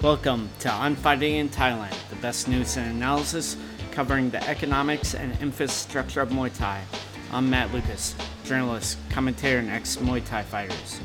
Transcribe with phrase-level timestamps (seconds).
[0.00, 3.56] Welcome to On Fighting in Thailand, the best news and analysis
[3.90, 6.84] covering the economics and infrastructure of Muay Thai.
[7.32, 8.14] I'm Matt Lucas,
[8.44, 11.00] journalist, commentator, and ex Muay Thai fighters.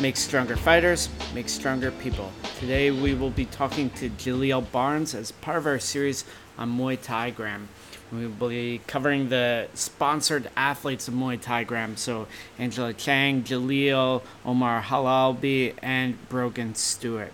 [0.00, 2.30] Make stronger fighters, make stronger people.
[2.60, 6.24] Today we will be talking to Jaleel Barnes as part of our series
[6.56, 7.68] on Muay Thai Gram.
[8.12, 12.28] We will be covering the sponsored athletes of Muay Thai Gram, so
[12.60, 17.32] Angela Chang, Jaleel, Omar Halalbi, and Brogan Stewart.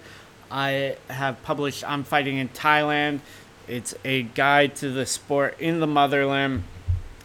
[0.50, 3.20] I have published I'm Fighting in Thailand.
[3.68, 6.62] It's a guide to the sport in the motherland.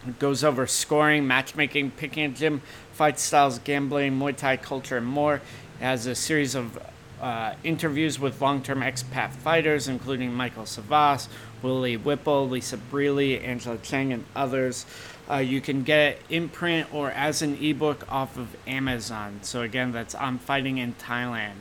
[0.08, 5.06] It goes over scoring, matchmaking, picking a gym, fight styles, gambling, Muay Thai culture, and
[5.06, 5.36] more.
[5.36, 6.80] It has a series of
[7.22, 11.28] uh, interviews with long term expat fighters, including Michael Savas,
[11.62, 14.88] Willie Whipple, Lisa Breely, Angela Chang, and others.
[15.30, 19.40] Uh, you can get in print or as an ebook off of Amazon.
[19.44, 21.54] So, again, that's I'm Fighting in Thailand.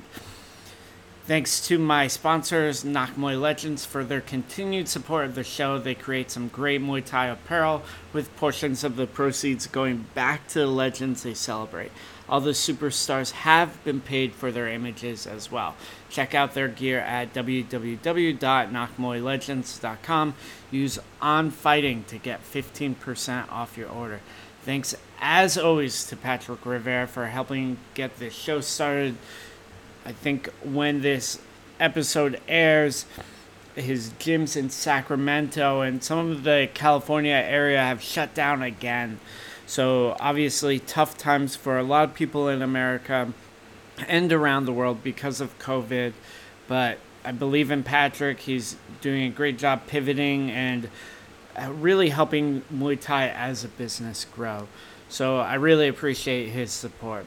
[1.26, 5.78] Thanks to my sponsors, Nak Muay Legends, for their continued support of the show.
[5.78, 10.60] They create some great Muay Thai apparel with portions of the proceeds going back to
[10.60, 11.92] the legends they celebrate.
[12.28, 15.76] All the superstars have been paid for their images as well.
[16.08, 20.34] Check out their gear at www.nakmuaylegends.com.
[20.70, 24.20] Use On Fighting to get 15% off your order.
[24.62, 29.16] Thanks as always to Patrick Rivera for helping get this show started.
[30.04, 31.38] I think when this
[31.78, 33.06] episode airs,
[33.74, 39.20] his gyms in Sacramento and some of the California area have shut down again.
[39.66, 43.32] So, obviously, tough times for a lot of people in America
[44.08, 46.12] and around the world because of COVID.
[46.66, 48.40] But I believe in Patrick.
[48.40, 50.90] He's doing a great job pivoting and
[51.56, 54.66] uh, really helping Muay Thai as a business grow.
[55.08, 57.26] So, I really appreciate his support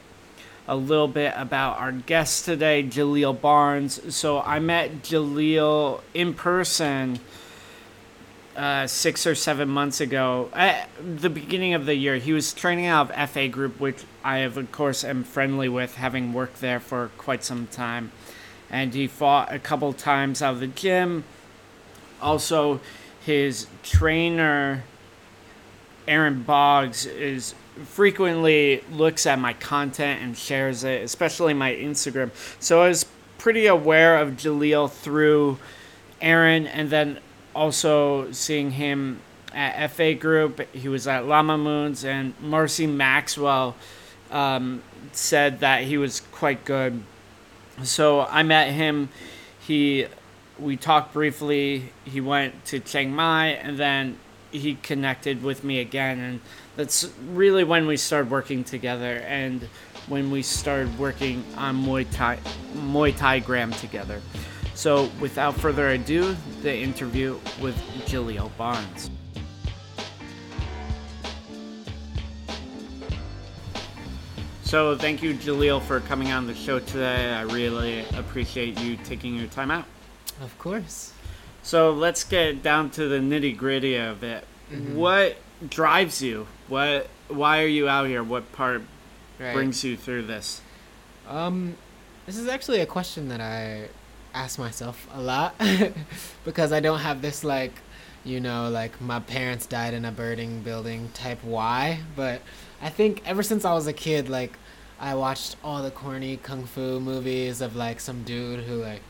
[0.68, 4.16] a little bit about our guest today, Jaleel Barnes.
[4.16, 7.20] So I met Jaleel in person
[8.56, 12.18] uh, six or seven months ago, at the beginning of the year.
[12.18, 15.96] He was training out of FA Group, which I, have, of course, am friendly with,
[15.96, 18.12] having worked there for quite some time.
[18.70, 21.24] And he fought a couple times out of the gym.
[22.22, 22.80] Also,
[23.22, 24.84] his trainer,
[26.08, 27.54] Aaron Boggs, is
[27.86, 32.32] frequently looks at my content and shares it, especially my Instagram.
[32.60, 33.06] So I was
[33.38, 35.58] pretty aware of Jaleel through
[36.22, 37.20] Aaron and then
[37.56, 39.20] also seeing him
[39.54, 40.62] at FA Group.
[40.74, 43.76] He was at Lamnamoon's and Marcy Maxwell
[44.32, 47.04] um, said that he was quite good.
[47.84, 49.10] So I met him.
[49.60, 50.08] He
[50.60, 51.92] we talked briefly.
[52.06, 54.18] He went to Chiang Mai and then
[54.52, 56.40] he connected with me again and
[56.76, 59.68] that's really when we started working together and
[60.08, 62.40] when we started working on Muay Thai,
[62.76, 64.22] Muay Thai Gram together.
[64.76, 69.12] So, without further ado, the interview with Jaleel Barnes.
[74.64, 77.32] So, thank you, Jaleel, for coming on the show today.
[77.34, 79.86] I really appreciate you taking your time out.
[80.42, 81.14] Of course.
[81.62, 84.44] So, let's get down to the nitty gritty of it.
[84.72, 84.96] Mm-hmm.
[84.96, 85.38] What
[85.70, 86.48] drives you?
[86.68, 87.08] What?
[87.28, 88.24] Why are you out here?
[88.24, 88.82] What part
[89.40, 89.54] right.
[89.54, 90.62] brings you through this?
[91.28, 91.76] Um,
[92.26, 93.88] this is actually a question that I
[94.34, 95.56] ask myself a lot
[96.46, 97.74] because I don't have this like,
[98.24, 102.00] you know, like my parents died in a burning building type why.
[102.16, 102.42] But
[102.82, 104.58] I think ever since I was a kid, like
[105.00, 109.02] I watched all the corny kung fu movies of like some dude who like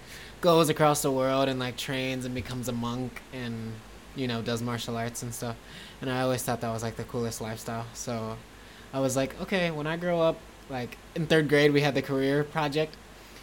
[0.41, 3.73] goes across the world and like trains and becomes a monk and
[4.15, 5.55] you know does martial arts and stuff
[6.03, 7.85] and I always thought that was like the coolest lifestyle.
[7.93, 8.35] So
[8.93, 10.37] I was like, okay, when I grow up,
[10.69, 12.97] like in third grade, we had the career project,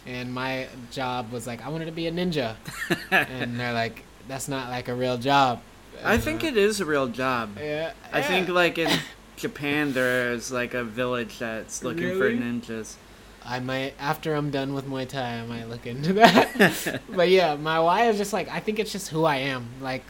[0.05, 2.55] and my job was like I wanted to be a ninja,
[3.11, 5.61] and they're like, that's not like a real job.
[6.03, 7.57] I think it is a real job.
[7.59, 7.93] Yeah.
[8.13, 8.27] I yeah.
[8.27, 8.91] think like in
[9.37, 12.37] Japan there's like a village that's looking really?
[12.37, 12.95] for ninjas.
[13.43, 17.01] I might after I'm done with Muay Thai, I might look into that.
[17.09, 19.65] but yeah, my why is just like I think it's just who I am.
[19.81, 20.03] Like,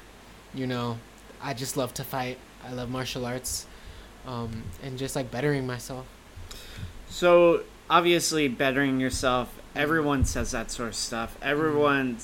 [0.53, 0.97] you know,
[1.43, 2.37] I just love to fight.
[2.65, 3.65] I love martial arts,
[4.27, 6.05] um, and just like bettering myself.
[7.09, 9.57] So obviously, bettering yourself.
[9.75, 11.37] Everyone says that sort of stuff.
[11.41, 12.17] Everyone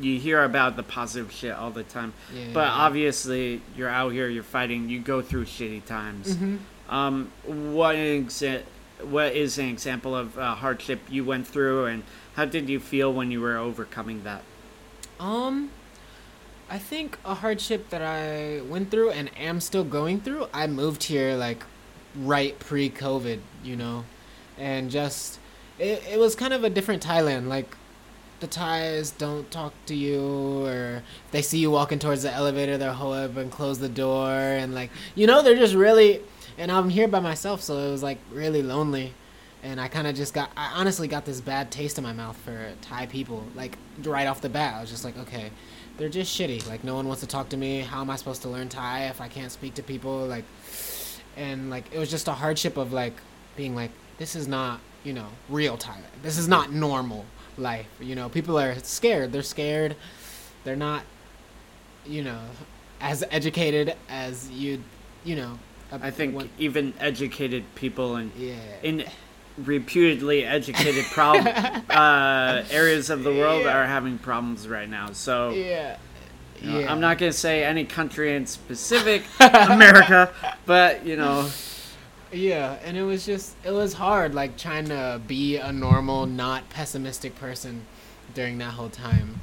[0.00, 2.12] you hear about the positive shit all the time.
[2.34, 2.46] Yeah.
[2.52, 6.34] But obviously, you're out here, you're fighting, you go through shitty times.
[6.34, 6.94] Mm-hmm.
[6.94, 8.62] Um, what exa-
[9.02, 12.02] what is an example of uh, hardship you went through, and
[12.34, 14.42] how did you feel when you were overcoming that?
[15.20, 15.70] Um,
[16.68, 20.48] I think a hardship that I went through and am still going through.
[20.52, 21.62] I moved here like
[22.16, 24.04] right pre-COVID, you know,
[24.58, 25.38] and just
[25.78, 27.46] it, it was kind of a different Thailand.
[27.46, 27.76] Like
[28.40, 32.92] the Thais don't talk to you, or they see you walking towards the elevator, they'll
[32.92, 36.20] hold up and close the door, and like you know, they're just really.
[36.56, 39.12] And I'm here by myself, so it was like really lonely
[39.64, 42.36] and I kind of just got I honestly got this bad taste in my mouth
[42.36, 45.50] for Thai people like right off the bat I was just like okay
[45.96, 46.66] they're just shitty.
[46.68, 47.80] Like no one wants to talk to me.
[47.80, 50.26] How am I supposed to learn Thai if I can't speak to people?
[50.26, 50.44] Like
[51.36, 53.14] and like it was just a hardship of like
[53.56, 57.24] being like this is not you know real Thailand this is not normal
[57.58, 58.28] life you know?
[58.28, 59.32] People are scared.
[59.32, 59.96] They're scared.
[60.64, 61.02] They're not
[62.06, 62.40] you know
[63.00, 64.82] as educated as you
[65.24, 65.58] you know
[65.92, 68.54] I think what- even educated people and yeah.
[68.82, 69.04] in
[69.58, 71.46] reputedly educated problem
[71.90, 73.78] uh, areas of the world Yeah.
[73.78, 75.12] are having problems right now.
[75.12, 75.96] So yeah
[76.60, 80.32] you know, yeah I'm not gonna say any country in specific, America,
[80.66, 81.48] but you know,
[82.32, 86.68] Yeah, and it was just it was hard like trying to be a normal, not
[86.70, 87.82] pessimistic person
[88.34, 89.40] during that whole time.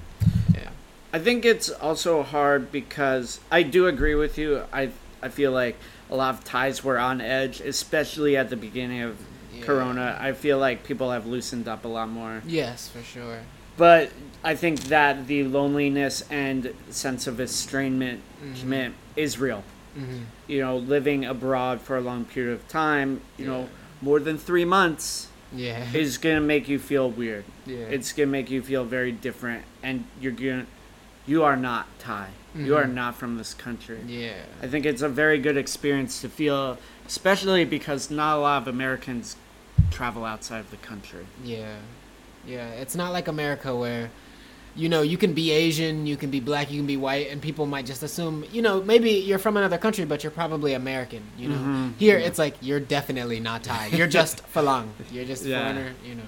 [0.54, 0.70] Yeah.
[1.14, 4.64] I think it's also hard because I do agree with you.
[4.74, 4.90] I
[5.24, 5.78] I feel like
[6.10, 9.18] a lot of Thais were on edge, especially at the beginning of
[9.62, 9.66] Yeah.
[9.68, 10.18] Corona.
[10.20, 12.42] I feel like people have loosened up a lot more.
[12.46, 13.40] Yes, for sure.
[13.78, 14.12] But
[14.44, 18.92] I think that the loneliness and sense of estrangement Mhm.
[19.16, 19.64] is real.
[19.98, 20.24] Mhm.
[20.48, 23.70] You know, living abroad for a long period of time, you know,
[24.02, 25.86] more than three months Yeah.
[25.94, 27.44] is gonna make you feel weird.
[27.66, 27.86] yeah.
[27.90, 30.66] It's gonna make you feel very different, and you're gonna,
[31.28, 32.28] you are not Thai.
[32.56, 32.94] You are Mhm.
[32.94, 34.00] not from this country.
[34.08, 34.34] yeah.
[34.62, 36.78] I think it's a very good experience to feel,
[37.08, 39.38] especially because not a lot of Americans
[39.90, 41.26] travel outside of the country.
[41.44, 41.76] Yeah.
[42.46, 44.10] Yeah, it's not like America where
[44.74, 47.42] you know, you can be Asian, you can be black, you can be white, and
[47.42, 51.22] people might just assume, you know, maybe you're from another country, but you're probably American,
[51.38, 51.58] you know.
[51.58, 51.98] Mhm.
[51.98, 52.28] Here, Yeah.
[52.28, 53.88] it's like, you're definitely not Thai.
[53.88, 54.88] You're just Falang.
[55.12, 55.60] You're just Yeah.
[55.62, 56.24] foreigner, you know.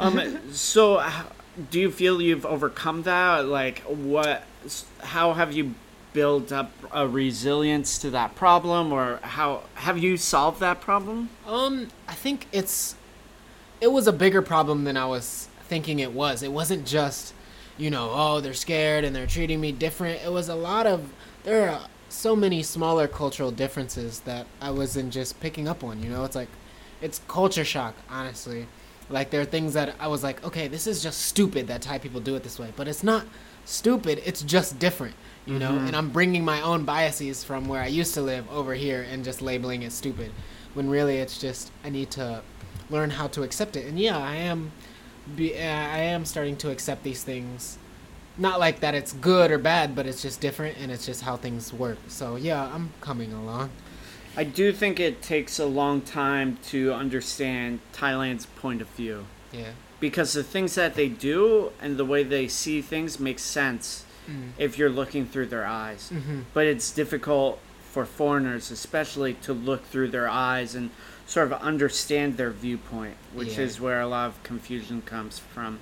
[0.00, 1.04] Um, so
[1.70, 3.46] do you feel you've overcome that?
[3.46, 4.42] Like, what?
[5.02, 5.74] How have you
[6.16, 11.28] built up a resilience to that problem, or how have you solved that problem?
[11.46, 12.96] Um, I think it's
[13.82, 16.42] it was a bigger problem than I was thinking it was.
[16.42, 17.34] It wasn't just,
[17.76, 20.24] you know, oh, they're scared and they're treating me different.
[20.24, 21.12] It was a lot of
[21.44, 26.08] there are so many smaller cultural differences that I wasn't just picking up on, you
[26.08, 26.24] know?
[26.24, 26.48] It's like
[27.02, 28.68] it's culture shock, honestly.
[29.10, 31.98] Like there are things that I was like, okay, this is just stupid that Thai
[31.98, 33.26] people do it this way, but it's not
[33.66, 35.14] stupid, it's just different.
[35.46, 35.86] You know, Mhm.
[35.88, 39.24] and I'm bringing my own biases from where I used to live over here and
[39.24, 40.32] just labeling it stupid
[40.74, 42.42] when really it's just I need to
[42.90, 43.86] learn how to accept it.
[43.86, 44.72] And yeah, I am
[45.36, 47.78] be, uh, I am starting to accept these things.
[48.36, 51.36] Not like that it's good or bad, but it's just different and it's just how
[51.36, 51.98] things work.
[52.08, 53.70] So yeah, I'm coming along.
[54.36, 59.70] I do think it takes a long time to understand Thailand's point of view Yeah.
[60.00, 64.50] because the things that they do and the way they see things makes sense Mm.
[64.58, 66.08] if you're looking through their eyes.
[66.10, 67.58] hmm But it's difficult
[67.92, 70.90] for foreigners, especially, to look through their eyes and
[71.26, 73.64] sort of understand their viewpoint, which Yeah.
[73.64, 75.78] is where a lot of confusion comes from.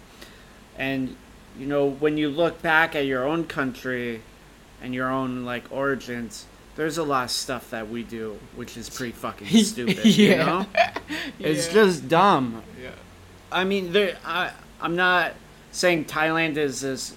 [0.78, 1.16] And,
[1.58, 4.20] you know, when you look back at your own country
[4.82, 6.46] and your own, like, origins,
[6.76, 10.44] there's a lot of stuff that we do which is pretty fucking stupid, you Yeah.
[10.44, 10.66] know?
[11.38, 11.72] It's Yeah.
[11.72, 12.62] just dumb.
[12.82, 12.90] Yeah.
[13.52, 14.16] I mean, there.
[14.24, 15.34] I I'm not
[15.72, 17.14] saying Thailand is this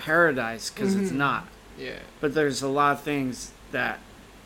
[0.00, 1.16] paradise because it's Mhm.
[1.16, 1.46] not.
[1.78, 1.98] Yeah.
[2.20, 3.98] But there's a lot of things that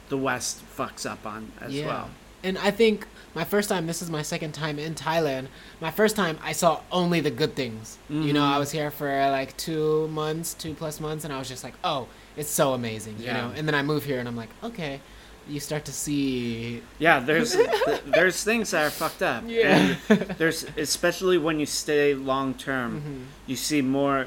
[0.09, 1.87] the West fucks up on as yeah.
[1.87, 2.11] well.
[2.43, 5.47] And I think my first time, this is my second time in Thailand.
[5.81, 7.99] My first time, I saw only the good things.
[8.11, 8.45] You know.
[8.45, 11.75] I was here for like two months, two plus months, and I was just like,
[11.83, 12.07] oh,
[12.37, 13.25] it's so amazing, yeah.
[13.27, 13.55] you know?
[13.57, 15.01] And then I move here and I'm like, okay,
[15.49, 16.83] you start to see.
[16.99, 19.45] Yeah, there's th- there's things that are fucked up.
[19.47, 19.95] Yeah.
[20.09, 23.49] And there's especially when you stay long term, Mhm.
[23.49, 24.27] you see more.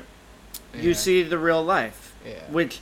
[0.79, 2.33] You see the real life, Yeah.
[2.49, 2.79] which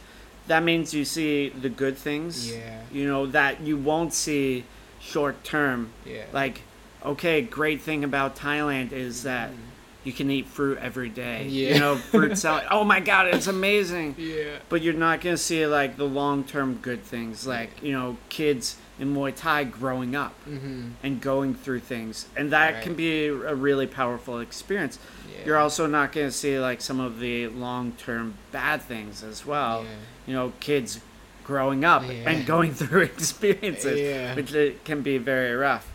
[0.48, 2.52] that means you see the good things.
[2.52, 2.82] Yeah.
[2.92, 4.64] You know that you won't see
[5.00, 5.92] short term.
[6.06, 6.24] Yeah.
[6.34, 6.62] Like,
[7.06, 9.56] okay, great thing about Thailand is that Mhm.
[10.04, 11.46] you can eat fruit every day.
[11.48, 11.74] Yeah.
[11.76, 12.66] You know, fruit salad.
[12.72, 14.16] Oh my god, it's amazing.
[14.18, 14.58] Yeah.
[14.70, 18.76] But you're not gonna see like the long term good things, like you know, kids
[19.00, 20.90] in Muay Thai growing up Mm-hmm.
[21.04, 22.84] and going through things, and that Right.
[22.84, 24.98] can be a really powerful experience.
[25.30, 25.46] Yeah.
[25.46, 29.84] You're also not going to see like some of the long-term bad things as well.
[29.84, 29.90] Yeah.
[30.28, 31.00] You know, kids
[31.44, 32.30] growing up Yeah.
[32.30, 35.92] and going through experiences, which can be very rough.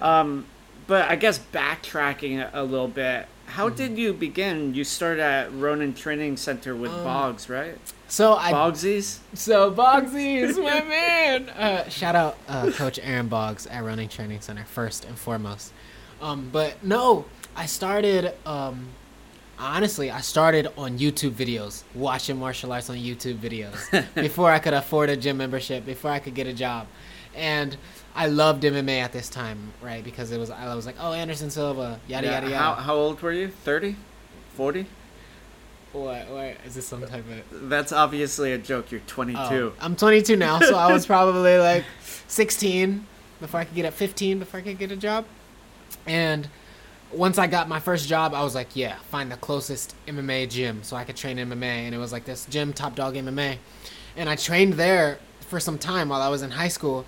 [0.00, 0.46] Um,
[0.86, 4.74] but I guess backtracking a little bit, how did you begin?
[4.74, 7.78] You started at Ronin Training Center with Um, Boggs, right?
[8.08, 9.18] so I Bogsies?
[9.34, 11.50] So Boggsy is my man.
[11.56, 15.72] Uh, shout out uh, Coach Aaron Boggs at Ronin Training Center first and foremost.
[16.20, 17.24] Um, but no,
[17.56, 18.34] I started.
[18.44, 18.88] Um,
[19.58, 23.78] honestly, I started on YouTube videos, watching martial arts on YouTube videos
[24.14, 26.86] before I could afford a gym membership, before I could get a job,
[27.36, 27.76] and
[28.14, 30.04] I loved MMA at this time, right?
[30.04, 32.58] Because it was I was like, oh, Anderson Silva, yada Yeah, yada yada.
[32.58, 33.48] How, how old were you?
[33.48, 33.96] 30?
[34.54, 34.86] 40?
[35.92, 36.28] what?
[36.28, 37.68] What is this some type of?
[37.68, 38.90] That's obviously a joke.
[38.90, 39.38] You're 22.
[39.40, 41.84] Oh, I'm 22 now, so I was probably like
[42.28, 43.06] 16
[43.40, 45.24] before I could get a 15 before I could get a job.
[46.06, 46.48] And
[47.12, 50.82] once I got my first job, I was like, yeah, find the closest MMA gym
[50.82, 51.62] so I could train MMA.
[51.62, 53.58] And it was like this gym, Top Dog MMA.
[54.16, 57.04] And I trained there for some time while I was in high school.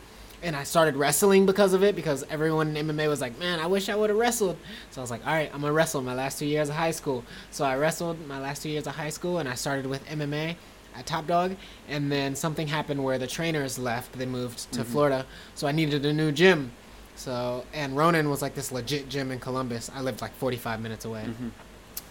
[0.47, 3.67] And I started wrestling because of it because everyone in MMA was like, man, I
[3.67, 4.57] wish I would have wrestled.
[4.93, 6.77] So I was like, all right, I'm going to wrestle my last two years of
[6.77, 7.25] high school.
[7.51, 10.55] So I wrestled my last two years of high school and I started with MMA
[10.95, 11.57] at Top Dog.
[11.89, 14.13] And then something happened where the trainers left.
[14.13, 14.93] They moved to mm-hmm.
[14.93, 15.27] Florida.
[15.57, 16.71] So I needed a new gym.
[17.17, 19.91] So, and Ronin was like this legit gym in Columbus.
[19.93, 21.25] I lived like 45 minutes away.
[21.27, 21.49] Mm-hmm.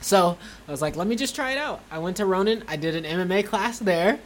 [0.02, 0.38] So
[0.68, 1.80] I was like, let me just try it out.
[1.90, 2.66] I went to Ronin.
[2.68, 4.20] I did an MMA class there.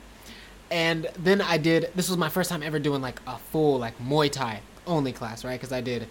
[0.71, 3.97] And then I did, this was my first time ever doing like a full like
[3.99, 5.59] Muay Thai only class, right?
[5.59, 6.07] Because I did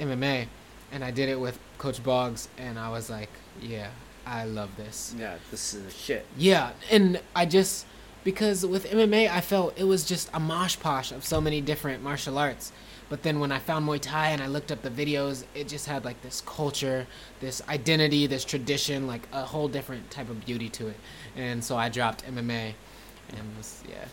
[0.00, 0.46] MMA
[0.92, 2.48] and I did it with Coach Boggs.
[2.58, 3.88] And I was like, yeah,
[4.26, 5.14] I love this.
[5.18, 6.26] Yeah, this is shit.
[6.36, 7.86] Yeah, and I just
[8.22, 12.02] because with MMA I felt it was just a mosh posh of so many different
[12.02, 12.72] martial arts.
[13.10, 15.86] But then when I found Muay Thai and I looked up the videos, it just
[15.86, 17.06] had like this culture,
[17.40, 20.96] this identity, this tradition, like a whole different type of beauty to it.
[21.36, 22.72] And so I dropped MMA,
[23.38, 24.04] and was, yeah.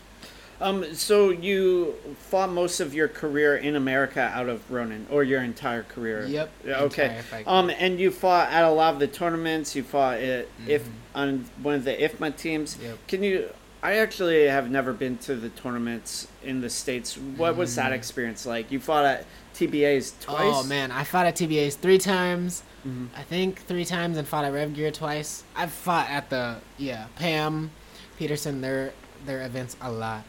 [0.60, 1.94] Um, so you
[2.30, 6.24] fought most of your career in America out of Ronin, or your entire career?
[6.26, 7.20] Yep, Okay.
[7.46, 9.74] Um, and you fought at a lot of the tournaments.
[9.74, 10.90] You fought at if Mhm.
[11.16, 12.78] on one of the IFMA teams.
[12.80, 12.98] Yep.
[13.08, 13.48] Can you?
[13.82, 17.18] I actually have never been to the tournaments in the states.
[17.18, 17.96] What was that Mm.
[17.96, 18.70] experience like?
[18.70, 19.24] You fought at
[19.54, 20.38] TBA's twice.
[20.54, 22.62] Oh man, I fought at TBA's three times.
[22.86, 23.08] Mhm.
[23.16, 25.42] I think three times and fought at Rev Gear twice.
[25.56, 27.72] I've fought at the yeah Pam,
[28.16, 28.92] Peterson their
[29.26, 30.24] their events a lot,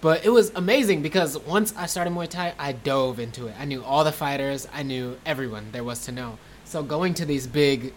[0.00, 3.54] but it was amazing because once I started Muay Thai, I dove into it.
[3.58, 4.66] I knew all the fighters.
[4.72, 6.38] I knew everyone there was to know.
[6.64, 7.92] So going to these big,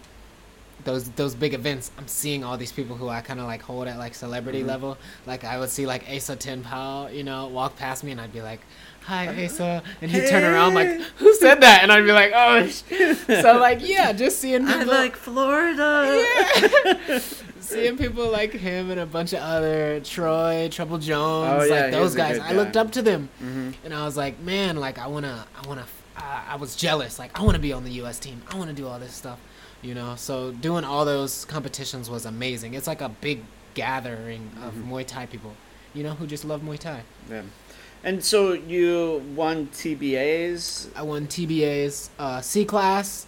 [0.84, 3.86] those those big events, I'm seeing all these people who I kind of like hold
[3.86, 4.66] at like celebrity Mhm.
[4.68, 4.98] level.
[5.26, 8.32] Like I would see like Asa Ten Pow, you know, walk past me and I'd
[8.32, 8.60] be like,
[9.04, 12.66] "Hi, Asa," and he'd turn around like, "Who said that?" And I'd be like, "Oh."
[13.42, 16.24] So like yeah, just seeing I like Florida.
[16.24, 17.18] yeah.
[17.60, 21.90] seeing people like him and a bunch of other Troy, Trouble Jones, Oh, yeah, like
[21.92, 22.38] those guys.
[22.38, 25.46] good I looked up to them, hmm and I was like, man, like I wanna,
[25.62, 25.86] I wanna,
[26.16, 27.18] I, I was jealous.
[27.18, 28.18] Like I wanna be on the U.S.
[28.18, 28.42] team.
[28.50, 29.38] I wanna do all this stuff,
[29.82, 30.14] you know.
[30.16, 32.74] So doing all those competitions was amazing.
[32.74, 33.42] It's like a big
[33.74, 34.88] gathering of Mhm.
[34.90, 35.54] Muay Thai people,
[35.94, 37.02] you know, who just love Muay Thai.
[37.30, 37.42] Yeah.
[38.02, 40.88] And so you won TBAs.
[40.96, 43.26] I won TBA's uh, C class,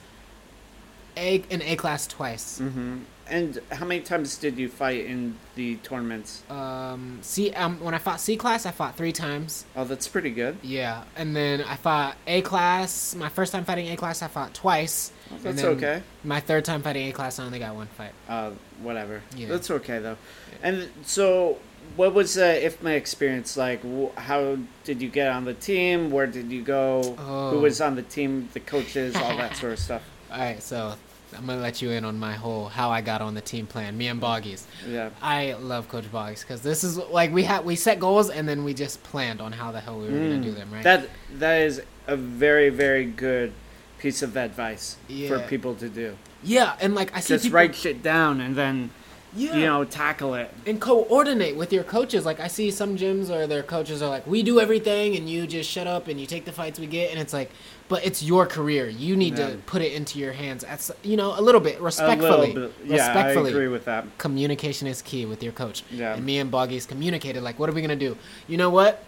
[1.16, 2.58] A and A class twice.
[2.58, 2.98] hmm
[3.32, 6.42] And how many times did you fight in the tournaments?
[6.50, 9.64] Um, C um, when I fought C class, I fought three times.
[9.74, 10.58] Oh, that's pretty good.
[10.60, 13.14] Yeah, and then I fought A class.
[13.14, 15.12] My first time fighting A class, I fought twice.
[15.30, 16.02] And That's then okay.
[16.22, 18.12] My third time fighting A class, I only got one fight.
[18.28, 18.50] Uh,
[18.82, 19.22] whatever.
[19.34, 19.48] Yeah.
[19.48, 20.18] That's okay though.
[20.62, 21.56] And so,
[21.96, 23.80] what was the IFMA experience like?
[24.18, 26.10] How did you get on the team?
[26.10, 27.16] Where did you go?
[27.18, 27.50] Oh.
[27.52, 28.50] Who was on the team?
[28.52, 30.02] The coaches, all that sort of stuff.
[30.30, 30.96] All right, so
[31.36, 33.96] I'm gonna let you in on my whole how I got on the team plan.
[33.96, 34.66] Me and Boggies.
[34.88, 35.10] Yeah.
[35.20, 38.64] I love Coach Boggs because this is like we had we set goals and then
[38.64, 40.42] we just planned on how the hell we were gonna Mm.
[40.42, 40.82] do them, right?
[40.84, 41.08] That
[41.38, 43.52] that is a very very good
[43.98, 44.96] piece of advice
[45.28, 46.16] for people to do.
[46.42, 48.90] yeah, and like I see Just people, write shit down and then
[49.34, 49.54] yeah.
[49.56, 50.50] you know tackle it.
[50.66, 52.26] and coordinate with your coaches.
[52.26, 55.46] Like I see some gyms or their coaches are like, "We do everything, and you
[55.46, 57.50] just shut up and you take the fights we get." And it's like,
[57.92, 58.84] but it's your career.
[58.88, 59.50] You need Yeah.
[59.50, 60.60] to put it into your hands.
[60.68, 62.48] That's you know a little bit A respectfully.
[62.54, 62.72] little bit.
[62.86, 63.50] Yeah, respectfully.
[63.50, 64.02] I agree with that.
[64.18, 65.78] Communication is key with your coach.
[65.90, 66.14] Yeah.
[66.14, 68.16] And me and Boggies communicated like, "What are we gonna do?"
[68.48, 69.04] You know what?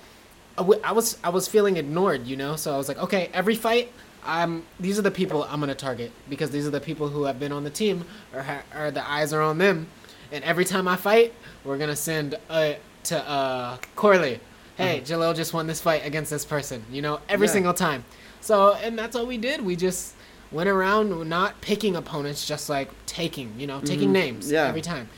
[0.59, 2.27] I was I was feeling ignored.
[2.27, 3.91] You know, so I was like, "Okay, every fight."
[4.27, 7.39] I'm, these are the people I'm gonna target because these are the people who have
[7.39, 9.87] been on the team or, ha- or the eyes are on them.
[10.33, 12.73] And every time I fight, we're gonna send uh,
[13.11, 14.41] to uh, Corley
[14.79, 16.83] Hey, Jaleel just won this fight against this person.
[16.91, 17.53] You know, every Yeah.
[17.53, 18.05] single time.
[18.45, 19.65] So, and that's all we did.
[19.65, 20.13] We just
[20.53, 24.13] went around not picking opponents, just like taking, you know, taking Mhm.
[24.13, 24.67] names Yeah.
[24.69, 25.09] every time.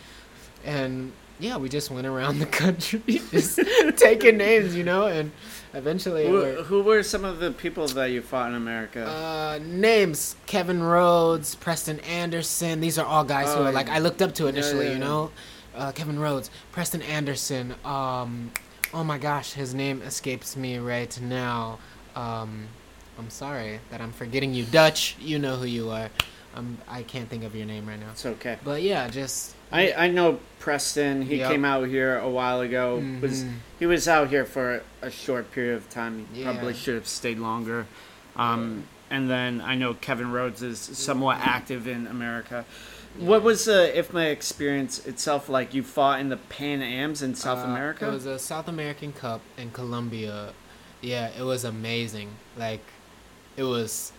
[0.64, 3.02] And yeah, we just went around the country
[3.32, 3.58] just
[3.96, 5.32] taking names, you know, and
[5.74, 9.04] eventually Who, we're- who were some of the people that you fought in America?
[9.04, 12.80] uh, names Kevin Rhodes, Preston Anderson.
[12.80, 14.98] These are all guys who Oh, are like I looked up to initially, yeah, you
[14.98, 15.04] yeah.
[15.04, 15.30] know.
[15.74, 17.74] Uh, Kevin Rhodes, Preston Anderson.
[17.84, 18.52] Um,
[18.94, 21.78] oh my gosh, his name escapes me right now.
[22.14, 22.68] Um,
[23.18, 24.64] I'm sorry that I'm forgetting you.
[24.64, 26.10] Dutch, you know who you are.
[26.54, 28.10] Um, I can't think of your name right now.
[28.12, 28.58] it's okay.
[28.64, 31.22] But yeah, just I, I know Preston.
[31.22, 31.50] He Yep.
[31.50, 32.96] came out here a while ago.
[33.20, 33.52] Was Mhm.
[33.78, 36.26] he was out here for a short period of time.
[36.32, 36.52] He Yeah.
[36.52, 37.86] probably should have stayed longer.
[38.36, 42.64] Um, and then I know Kevin Rhodes is somewhat active in America.
[43.18, 45.74] What was the my experience itself like?
[45.74, 48.08] You fought in the Pan Ams in South Uh, America.
[48.08, 50.52] It was a South American Cup in Colombia.
[51.02, 52.30] Yeah, it was amazing.
[52.58, 52.80] Like,
[53.56, 54.12] it was,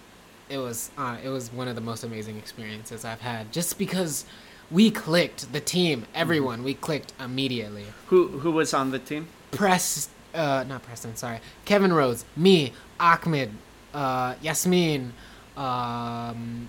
[0.49, 3.51] it was, uh, it was one of the most amazing experiences I've had.
[3.51, 4.25] Just because
[4.69, 7.85] we clicked, the team, everyone, we clicked immediately.
[8.07, 9.27] who who was on the team?
[9.51, 13.51] Press, uh, not Preston, sorry, Kevin Rhodes, me, Ahmed,
[13.93, 15.13] uh, Yasmin,
[15.55, 16.67] um,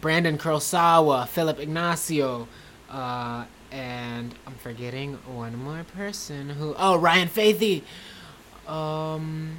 [0.00, 2.46] Brandon Kurosawa, Philip Ignacio,
[2.90, 6.74] uh, and I'm forgetting one more person who.
[6.78, 7.82] Oh, Ryan Faithy.
[8.68, 9.56] Um,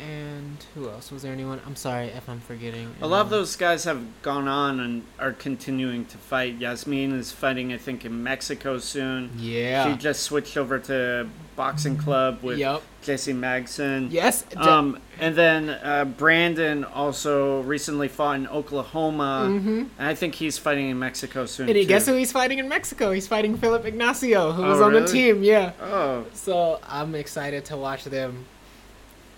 [0.00, 1.32] and who else was there?
[1.32, 1.60] Anyone?
[1.66, 2.94] I'm sorry if I'm forgetting.
[3.02, 6.56] A lot of those guys have gone on and are continuing to fight.
[6.58, 9.30] Yasmin is fighting, I think, in Mexico soon.
[9.36, 9.90] Yeah.
[9.92, 12.82] She just switched over to boxing club with Yep.
[13.02, 14.08] Jesse Magson.
[14.10, 14.44] Yes.
[14.56, 19.68] Um, and then uh, Brandon also recently fought in Oklahoma, Mm-hmm.
[19.98, 21.68] and I think he's fighting in Mexico soon.
[21.68, 23.12] And he, guess who he's fighting in Mexico?
[23.12, 25.42] He's fighting Philip Ignacio, who Oh, was on the team.
[25.42, 25.72] Yeah.
[25.80, 28.46] Oh, So I'm excited to watch them.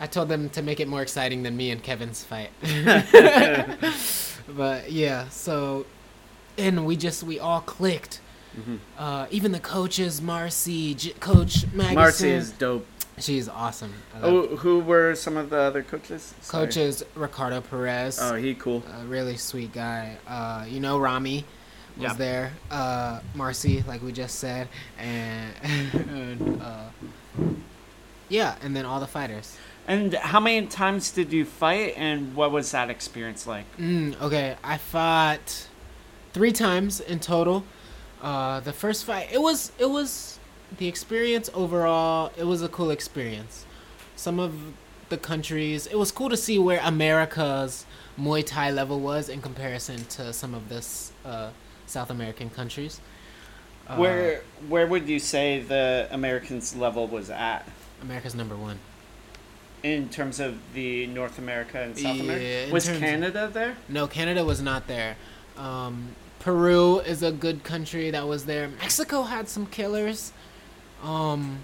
[0.03, 2.51] I told them to make it more exciting than me and Kevin's fight.
[4.49, 5.87] but yeah, so
[6.59, 8.21] and we just we all clicked.
[8.59, 8.79] Mhm.
[8.99, 11.95] Uh, even the coaches, Marcy, J- Coach Magnuson.
[11.95, 12.85] Marcy is dope.
[13.19, 13.95] she's awesome.
[14.21, 16.35] Oh, who were some of the other coaches?
[16.41, 16.67] Sorry.
[16.67, 18.83] Coaches Ricardo Perez, Oh, he cool.
[19.01, 20.19] a really sweet guy.
[20.27, 21.45] Uh, you know Rami
[21.97, 22.15] was Yeah.
[22.15, 22.53] there.
[22.71, 25.53] Uh, Marcy, like we just said, and,
[25.95, 26.89] and uh,
[28.29, 29.57] yeah, and then all the fighters.
[29.87, 33.65] And how many times did you fight, and what was that experience like?
[33.79, 35.67] Mm, okay, I fought
[36.33, 37.65] three times in total.
[38.23, 40.39] Uh, the first fight, it was it was
[40.79, 42.31] the experience overall.
[42.37, 43.67] It was a cool experience.
[44.15, 44.55] Some of
[45.09, 47.85] the countries, it was cool to see where America's
[48.19, 51.51] Muay Thai level was in comparison to some of this uh,
[51.87, 53.01] South American countries.
[53.89, 57.67] Uh, where where would you say the Americans level was at
[58.01, 58.79] America's number one.
[59.83, 62.73] In terms of the North America and South Yeah, America?
[62.73, 63.77] Was terms of- Canada there?
[63.89, 65.17] No, Canada was not there.
[65.57, 66.09] Um,
[66.41, 68.69] Peru is a good country that was there.
[68.81, 70.33] Mexico had some killers.
[71.05, 71.61] Um,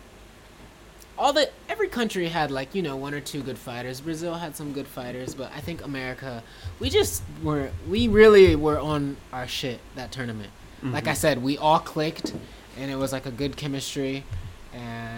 [1.18, 4.00] all the every country had like you know one or two good fighters.
[4.00, 6.44] Brazil had some good fighters, but I think America,
[6.78, 10.50] we just were we really were on our shit that tournament.
[10.80, 12.32] Like I said, we all clicked,
[12.78, 14.22] and it was like a good chemistry,
[14.72, 15.17] and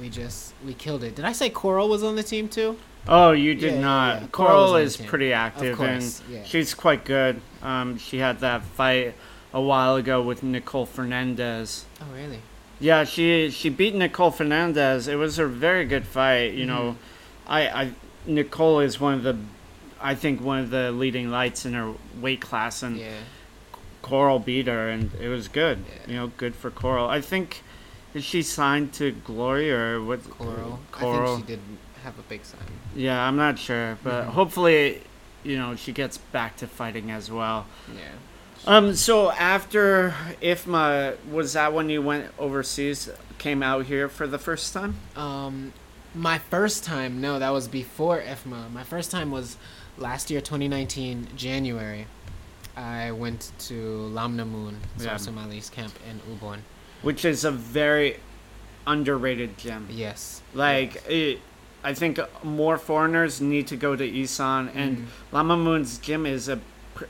[0.00, 1.14] we just we killed it.
[1.14, 2.76] Did I say Coral was on the team too?
[3.08, 4.20] Oh, you did Yeah, yeah, not.
[4.22, 4.26] yeah.
[4.28, 6.44] Coral Coral is pretty active, and yeah.
[6.44, 7.40] she's quite good.
[7.62, 9.14] Um, she had that fight
[9.52, 11.84] a while ago with Nicole Fernandez.
[12.00, 12.40] Oh really?
[12.78, 15.06] Yeah, she she beat Nicole Fernandez.
[15.08, 16.54] It was a very good fight.
[16.54, 17.52] You know, Mm-hmm.
[17.52, 17.92] I, I
[18.26, 19.36] Nicole is one of the,
[20.00, 23.12] I think one of the leading lights in her weight class, and Yeah.
[24.02, 25.78] Coral beat her, and it was good.
[25.78, 26.10] Yeah.
[26.10, 27.08] You know, good for Coral.
[27.08, 27.62] I think
[28.14, 30.28] is she signed to Glory or what?
[30.30, 30.80] Coral.
[30.92, 31.22] Coral.
[31.32, 31.60] I think she did
[32.04, 32.60] have a big sign.
[32.94, 34.28] Yeah, I'm not sure, but Mhm.
[34.30, 35.02] hopefully,
[35.44, 37.66] you know, she gets back to fighting as well.
[37.94, 38.02] Yeah.
[38.66, 44.38] Um, so after IFMA, was that when you went overseas, came out here for the
[44.38, 44.96] first time?
[45.16, 45.72] Um,
[46.14, 48.70] my first time, no, that was before IFMA.
[48.72, 49.56] My first time was
[49.96, 52.06] last year, 2019, January.
[52.76, 55.14] I went to Lamnamoon, Yeah.
[55.16, 56.58] Sumalee's camp in Ubon.
[57.02, 58.18] Which is a very
[58.86, 59.88] underrated gym.
[59.90, 60.42] Yes.
[60.54, 61.40] Like, it,
[61.82, 65.04] I think more foreigners need to go to Isan, and Mhm.
[65.32, 66.60] Lamnamoon's gym is a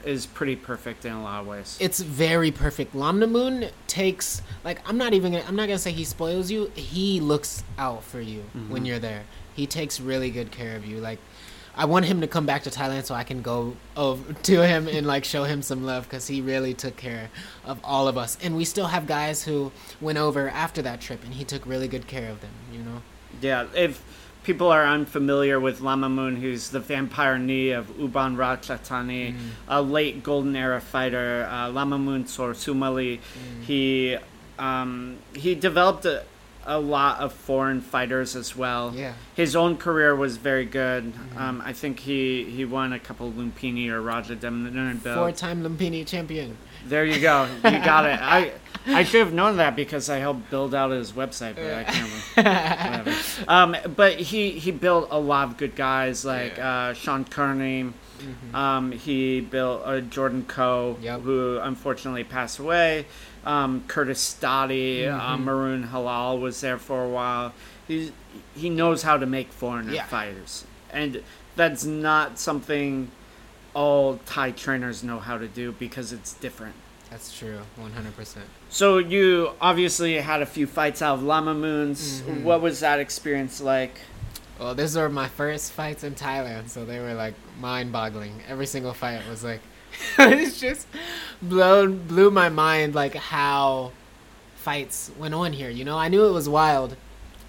[0.04, 1.76] is pretty perfect in a lot of ways.
[1.80, 2.94] It's very perfect.
[2.94, 6.70] Lamnamoon takes like I'm not even gonna, I'm not gonna say he spoils you.
[6.76, 8.86] He looks out for you when Mhm.
[8.86, 9.24] you're there.
[9.52, 10.98] He takes really good care of you.
[10.98, 11.18] Like
[11.80, 14.86] I want him to come back to Thailand so I can go over to him
[14.86, 17.30] and like show him some love because he really took care
[17.64, 18.36] of all of us.
[18.42, 21.88] And we still have guys who went over after that trip, and he took really
[21.88, 22.50] good care of them.
[22.70, 23.02] You know.
[23.40, 24.04] Yeah, if
[24.42, 29.34] people are unfamiliar with Lamnamoon, who's the vampire knee of Ubon Ratchathani,
[29.66, 33.20] a late golden era fighter, uh, Lamnamoon Sor Sumalee.
[33.62, 34.18] He
[34.58, 36.24] um, he developed a,
[36.66, 38.92] a lot of foreign fighters as well.
[38.94, 39.14] Yeah.
[39.34, 41.12] His own career was very good.
[41.36, 45.18] Um, I think he, he won a couple Lumpini or Rajadamnern belts.
[45.18, 46.56] Four-time Lumpini champion.
[46.86, 47.46] There you go.
[47.64, 48.18] You got it.
[48.20, 48.52] I
[48.86, 52.36] I should have known that because I helped build out his website, but I can't
[52.36, 53.14] remember.
[53.48, 57.92] Um, but he, he built a lot of good guys like uh, Sean Kearney.
[58.54, 61.20] Um, he built uh, Jordan Coe, Yep.
[61.22, 63.06] who unfortunately passed away.
[63.44, 67.54] Um, Curtis Stoddy, uh, Maroon Halal was there for a while.
[67.88, 68.12] He's,
[68.54, 70.04] he knows how to make foreigner Yeah.
[70.04, 70.64] fighters.
[70.92, 71.22] And
[71.56, 73.10] that's not something
[73.72, 76.74] all Thai trainers know how to do because it's different.
[77.10, 78.44] That's true, one hundred percent.
[78.68, 82.20] So you obviously had a few fights out of Lamnamoon's.
[82.20, 82.44] Mm-hmm.
[82.44, 83.98] What was that experience like?
[84.60, 88.42] Well, these were my first fights in Thailand, so they were like mind-boggling.
[88.46, 89.60] Every single fight was like,
[90.18, 90.86] it's just
[91.42, 93.92] blown blew my mind like how
[94.56, 95.70] fights went on here.
[95.70, 96.96] You know, I knew it was wild,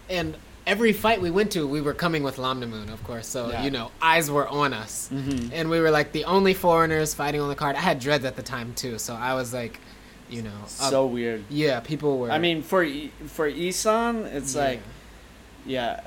[0.09, 3.27] and every fight we went to, we were coming with Lamnamoon, of course.
[3.27, 3.63] So Yeah.
[3.63, 5.49] you know, eyes were on us, Mhm.
[5.53, 7.75] and we were like the only foreigners fighting on the card.
[7.75, 9.79] I had dreads at the time too, so I was like,
[10.29, 11.43] you know, up- So weird.
[11.49, 12.31] yeah, people were.
[12.31, 12.87] I mean, for
[13.27, 14.61] for Isan, it's yeah.
[14.63, 14.79] like,
[15.65, 15.99] yeah,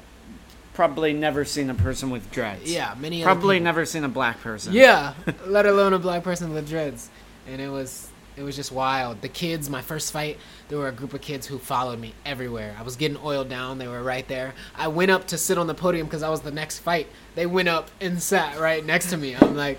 [0.74, 2.70] probably never seen a person with dreads.
[2.72, 4.72] yeah, many probably people- never seen a black person.
[4.74, 5.14] Yeah,
[5.46, 7.10] let alone a black person with dreads.
[7.48, 9.22] And it was it was just wild.
[9.22, 12.74] The kids, my first fight, there were a group of kids who followed me everywhere.
[12.78, 13.78] I was getting oiled down.
[13.78, 14.54] They were right there.
[14.74, 17.06] I went up to sit on the podium because I was the next fight.
[17.36, 19.36] They went up and sat right next to me.
[19.36, 19.78] I'm like,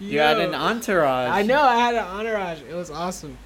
[0.00, 1.30] You had an entourage.
[1.30, 1.60] I know.
[1.62, 2.62] I had an entourage.
[2.68, 3.38] It was awesome.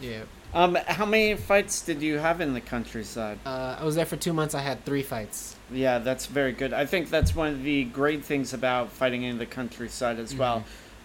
[0.00, 0.22] Yeah.
[0.52, 3.38] Um, how many fights did you have in the countryside?
[3.46, 4.54] Uh, I was there for two months.
[4.54, 5.56] I had three fights.
[5.70, 6.72] Yeah, that's very good.
[6.72, 10.64] I think that's one of the great things about fighting in the countryside as well.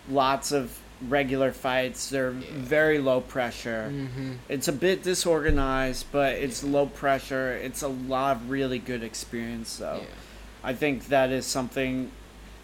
[0.10, 0.78] Lots of
[1.08, 2.10] regular fights.
[2.10, 3.92] They're very low pressure.
[3.94, 4.34] Mm-hmm.
[4.50, 7.54] It's a bit disorganized, but it's low pressure.
[7.54, 10.00] It's a lot of really good experience, though.
[10.02, 10.08] Yeah.
[10.64, 12.12] I think that is something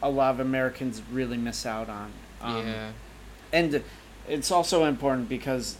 [0.02, 2.12] a lot of Americans really miss out on.
[2.42, 2.92] Um, yeah.
[3.54, 3.84] And
[4.28, 5.78] it's also important because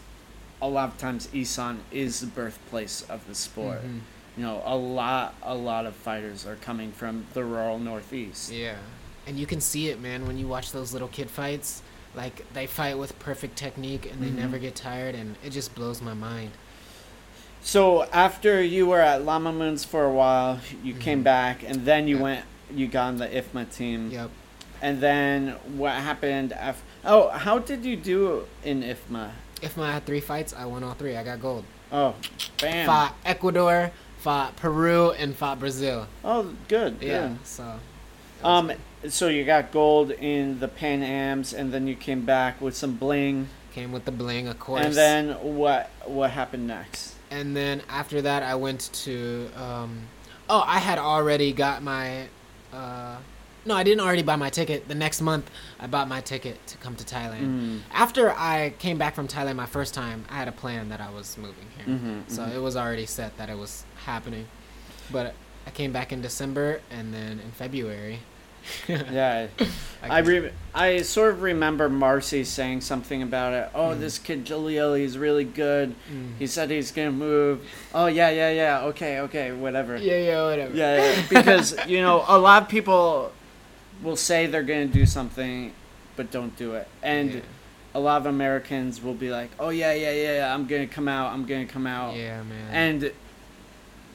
[0.62, 3.84] a lot of times Isan is the birthplace of the sport.
[3.84, 4.00] Mhm.
[4.38, 8.52] You know, a lot, a lot of fighters are coming from the rural Northeast.
[8.52, 8.76] Yeah.
[9.28, 11.82] And you can see it, man, when you watch those little kid fights.
[12.16, 14.36] Like, they fight with perfect technique and they Mhm.
[14.36, 16.52] never get tired, and it just blows my mind.
[17.64, 22.16] So after you were at Lamnamoon's for a while, you came back, and then you
[22.16, 22.24] Mm-hmm.
[22.24, 24.10] Went, you got on the IFMA team.
[24.12, 24.30] Yep.
[24.82, 26.84] And then what happened after?
[27.06, 29.32] Oh, how did you do in IFMA?
[29.62, 31.16] If I had three fights, I won all three.
[31.16, 31.66] I got gold.
[31.92, 32.16] Oh,
[32.60, 32.86] bam!
[32.86, 36.08] Fought Ecuador, fought Peru, and fought Brazil.
[36.24, 37.00] Oh, good.
[37.00, 37.08] good.
[37.08, 37.80] Yeah, so.
[38.44, 38.72] Um,
[39.02, 39.14] good.
[39.14, 42.96] so you got gold in the Pan Ams, and then you came back with some
[42.96, 43.50] bling.
[43.74, 44.86] Came with the bling, of course.
[44.86, 45.90] And then what?
[46.06, 47.16] What happened next?
[47.30, 49.50] And then after that, I went to.
[49.56, 50.08] Um,
[50.50, 52.28] oh, I had already got my.
[52.74, 53.18] Uh,
[53.66, 54.88] no, I didn't already buy my ticket.
[54.88, 57.42] The next month, I bought my ticket to come to Thailand.
[57.46, 57.80] Mm.
[57.92, 61.10] After I came back from Thailand my first time, I had a plan that I
[61.12, 61.96] was moving here.
[61.96, 62.56] Mhm, So mhm.
[62.56, 64.46] it was already set that it was happening.
[65.12, 65.34] But
[65.68, 68.20] I came back in December and then in February.
[68.88, 69.48] Yeah,
[70.04, 73.70] I I re- I sort of remember Marcy saying something about it.
[73.74, 74.00] Oh, Mm.
[74.00, 75.96] this kid Jaleel, he's really good.
[76.12, 76.34] Mm.
[76.38, 77.62] He said he's gonna move.
[77.94, 78.82] Oh yeah, yeah, yeah.
[78.90, 79.98] Okay, okay, whatever.
[79.98, 80.76] Yeah, yeah, whatever.
[80.76, 83.32] Yeah, yeah, because you know a lot of people
[84.02, 85.74] will say they're gonna do something,
[86.16, 87.40] but don't do it, and yeah.
[87.94, 91.08] a lot of Americans will be like, "Oh yeah, yeah, yeah, yeah, I'm gonna come
[91.08, 91.34] out.
[91.34, 92.70] I'm gonna come out," Yeah, man.
[92.72, 93.12] and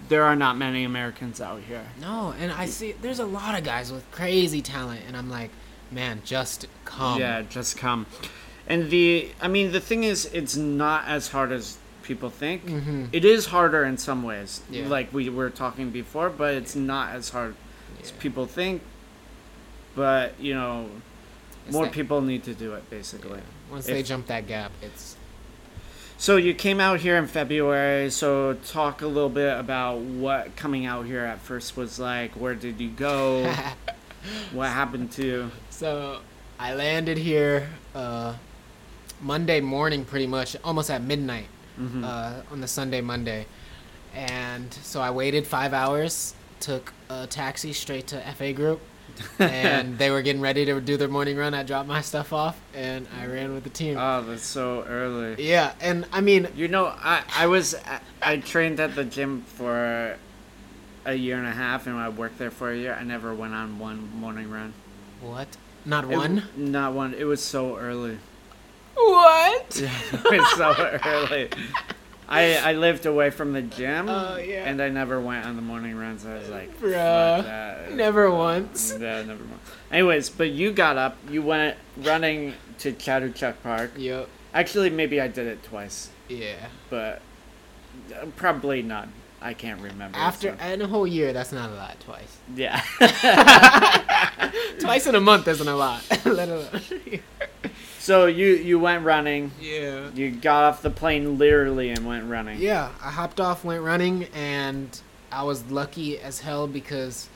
[0.09, 1.85] there are not many Americans out here.
[2.01, 5.51] no, and I see there's a lot of guys with crazy talent, and I'm like,
[5.91, 7.19] man, just come.
[7.21, 8.07] Yeah, just come.
[8.69, 12.67] And the, I mean, the thing is, it's not as hard as people think.
[12.67, 13.05] Mm-hmm.
[13.13, 14.89] It is harder in some ways, Yeah.
[14.89, 17.55] like we were talking before, but it's not as hard
[18.03, 18.83] as people think.
[19.97, 20.89] But you know,
[21.67, 23.39] It's more that- people need to do it, basically.
[23.39, 23.73] Yeah.
[23.73, 25.17] Once If- they jump that gap, it's
[26.19, 28.09] So you came out here in February.
[28.11, 32.33] So talk a little bit about what coming out here at first was like.
[32.33, 33.53] Where did you go?
[34.53, 35.27] what happened to?
[35.27, 35.51] you?
[35.71, 36.21] so.
[36.59, 38.33] I landed here uh,
[39.21, 42.03] Monday morning, pretty much, almost at midnight Mhm.
[42.03, 43.45] uh, on the Sunday Monday,
[44.15, 48.81] and so I waited five hours, took a taxi straight to FA Group,
[49.39, 51.55] and they were getting ready to do their morning run.
[51.55, 53.97] I dropped my stuff off and I ran with the team.
[53.99, 55.37] Oh, that's so early.
[55.43, 59.43] yeah, and I mean, You know, I I was I, I trained at the gym
[59.43, 60.17] for
[61.05, 62.97] a year and a half, and I worked there for a year.
[62.99, 64.73] I never went on one morning run.
[65.21, 65.49] what?
[65.85, 66.43] Not It- one.
[66.57, 67.15] not one.
[67.15, 68.19] It was so early.
[68.95, 69.79] What?
[69.81, 71.49] Yeah, it was so early.
[72.29, 74.09] I I lived away from the gym.
[74.09, 74.69] Oh, yeah.
[74.69, 76.27] And I never went on the morning runs.
[76.27, 77.93] I was like, Bruh.
[77.95, 78.93] Never once.
[78.93, 79.61] Yeah, never mind.
[79.93, 81.17] Anyways, but you got up.
[81.31, 83.93] You went running to Chatuchak Park.
[83.97, 84.29] Yep.
[84.53, 86.55] Actually, maybe I did it twice, Yeah.
[86.91, 87.21] but
[88.15, 89.09] uh, probably not.
[89.41, 90.19] I can't remember.
[90.19, 92.01] After so- in a whole year, that's not a lot.
[92.01, 92.39] Twice.
[92.55, 92.81] yeah.
[94.81, 96.03] Twice in a month isn't a lot.
[96.25, 96.81] Let alone.
[98.07, 99.51] So you you went running.
[99.61, 100.11] yeah.
[100.15, 102.59] You got off the plane literally and went running.
[102.61, 104.89] Yeah, I hopped off, went running, and
[105.33, 107.29] I was lucky as hell because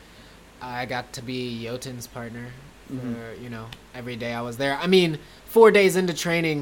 [0.62, 2.46] I got to be Jotun's partner
[2.88, 3.42] for Mhm.
[3.44, 3.66] you know
[4.00, 4.74] every day I was there.
[4.84, 5.18] I mean,
[5.56, 6.60] four days into training,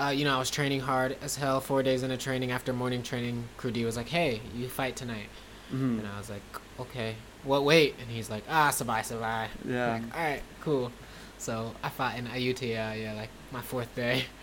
[0.00, 1.60] uh, you know I was training hard as hell.
[1.60, 5.28] Four days into training, after morning training, Crew D was like, "Hey, you fight tonight,"
[5.72, 5.98] Mhm.
[6.00, 6.42] and I was like,
[6.84, 7.10] "Okay,
[7.44, 9.92] what weight?" And he's like, "Ah, sabai sabai." Yeah.
[9.94, 10.92] Like, All right, cool.
[11.38, 14.24] So I fought in Ayutthaya, yeah, like my fourth day.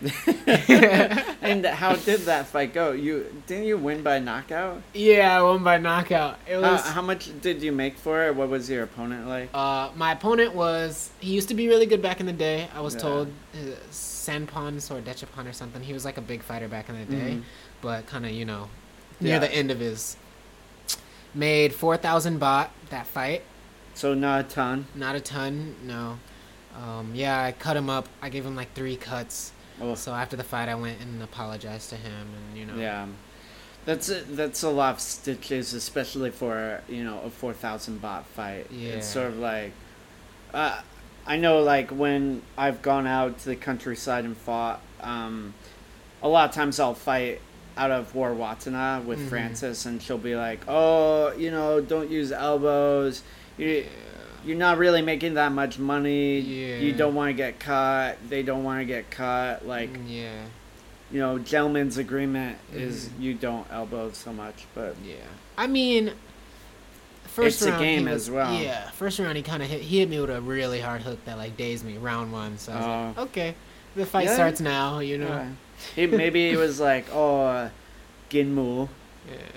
[1.42, 2.92] and how did that fight go?
[2.92, 4.82] You didn't you win by knockout?
[4.94, 6.38] Yeah, I won by knockout.
[6.46, 6.86] It How, was.
[6.88, 8.36] how much did you make for it?
[8.36, 9.50] What was your opponent like?
[9.52, 12.68] Uh, my opponent was he used to be really good back in the day.
[12.74, 13.00] I was Yeah.
[13.00, 13.58] told uh,
[13.90, 15.82] Sanpon or Dechapon or something.
[15.82, 17.42] He was like a big fighter back in the day, Mhm.
[17.80, 18.68] but kind of you know
[19.20, 19.38] near Yeah.
[19.40, 20.16] the end of his
[21.34, 23.42] made four thousand baht that fight.
[23.94, 24.86] So not a ton.
[24.94, 26.18] Not a ton, no.
[26.76, 28.08] Um, yeah, I cut him up.
[28.20, 29.52] I gave him like three cuts.
[29.80, 32.76] Oh, So after the fight, I went and apologized to him, and you know.
[32.76, 33.06] yeah.
[33.84, 38.24] That's a, that's a lot of stitches, especially for you know a four thousand baht
[38.24, 38.68] fight.
[38.70, 38.90] Yeah.
[38.92, 39.72] It's sort of like,
[40.54, 40.80] uh,
[41.26, 45.54] I know like when I've gone out to the countryside and fought, um,
[46.22, 47.40] a lot of times I'll fight
[47.76, 49.28] out of War Watana with Mhm.
[49.28, 53.22] Francis, and she'll be like, "Oh, you know, don't use elbows.
[53.58, 53.84] You,
[54.44, 56.38] you're not really making that much money.
[56.40, 58.16] You don't want to get caught.
[58.28, 59.66] They don't want to get caught.
[59.66, 60.42] Like, Mm, yeah,
[61.10, 63.20] you know, gentleman's agreement is Mhm.
[63.22, 65.14] you don't elbow so much, but yeah.
[65.58, 66.12] I mean,
[67.24, 68.54] first It's a round, he game was- as well.
[68.60, 69.82] Yeah, first round he kind of hit.
[69.82, 71.96] He hit me with a really hard hook that like dazed me.
[71.98, 73.22] Round one, so I was like, Oh.
[73.24, 73.54] okay,
[73.96, 74.34] the fight Yeah.
[74.34, 74.98] starts now.
[75.00, 75.28] You know.
[75.28, 75.46] Yeah.
[75.96, 77.68] he maybe he was like, oh, uh,
[78.30, 78.88] Ginmu.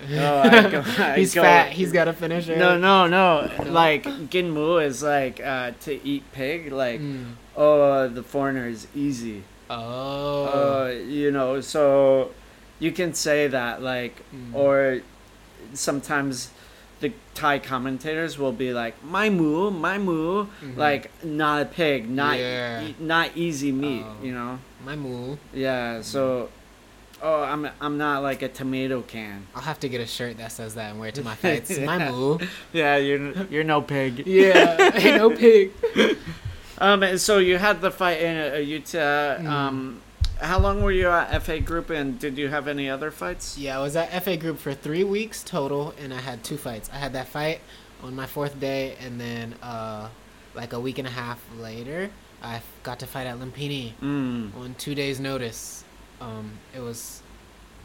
[0.08, 0.32] Yeah.
[0.32, 1.71] Oh, I go- I he's go- fat.
[1.71, 2.56] He's got a finisher.
[2.56, 3.49] No, no, no.
[3.63, 3.71] No?
[3.71, 6.71] Like Ginmu is like uh, to eat pig.
[6.71, 7.34] Like, Mm.
[7.58, 9.43] oh, the foreigner is easy.
[9.69, 10.45] Oh.
[10.45, 12.32] Uh, you know, so
[12.80, 14.54] you can say that like, Mm.
[14.54, 15.01] or
[15.73, 16.51] sometimes
[17.01, 20.78] the Thai commentators will be like, my moo, my moo, Mhm.
[20.78, 22.84] like not a pig, not Yeah.
[22.84, 24.06] e- not easy meat.
[24.06, 24.23] Oh.
[24.23, 24.60] You know.
[24.86, 25.38] my moo.
[25.54, 26.01] Yeah.
[26.04, 26.49] So,
[27.21, 29.47] oh, I'm I'm not like a tomato can.
[29.56, 31.78] I'll have to get a shirt that says that and wear it to my fights.
[31.80, 32.12] My Yeah.
[32.12, 32.38] moo.
[32.73, 34.25] Yeah, you're you're no pig.
[34.28, 35.71] Yeah, no pig.
[36.78, 39.39] Um, and so you had the fight in uh, Ayutthaya.
[39.39, 39.47] Mm.
[39.47, 40.01] Um,
[40.41, 43.58] how long were you at FA Group, and did you have any other fights?
[43.58, 46.89] Yeah, I was at FA Group for three weeks total, and I had two fights.
[46.91, 47.62] I had that fight
[48.04, 50.10] on my fourth day, and then uh,
[50.54, 52.10] like a week and a half later,
[52.43, 54.54] I got to fight at Lumpini Mm.
[54.58, 55.85] on two days' notice.
[56.21, 57.21] Um, it was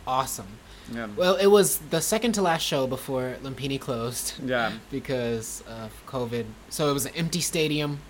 [0.06, 0.46] awesome.
[0.92, 1.08] Yeah.
[1.16, 4.72] Well, it was the second to last show before Lumpini closed Yeah.
[4.90, 6.46] because of COVID.
[6.68, 8.00] So it was an empty stadium,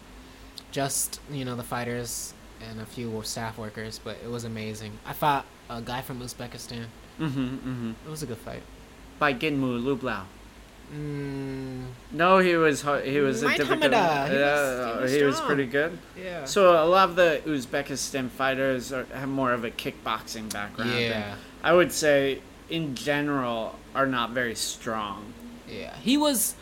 [0.70, 2.32] just you know the fighters
[2.68, 4.92] and a few staff workers, but it was amazing.
[5.06, 6.84] I fought a guy from Uzbekistan.
[7.18, 7.40] Mm-hmm.
[7.40, 7.90] Mm-hmm.
[8.06, 8.62] It was a good fight.
[9.18, 10.24] By Ginmu Lublau.
[10.92, 13.82] Mm, No, he was he was a difficult.
[13.82, 15.96] He was- he was he was pretty good.
[16.16, 16.44] yeah.
[16.44, 20.98] So a lot of the Uzbekistan fighters are, have more of a kickboxing background.
[20.98, 25.32] yeah, I would say in general are not very strong.
[25.68, 25.94] yeah.
[26.02, 26.54] He was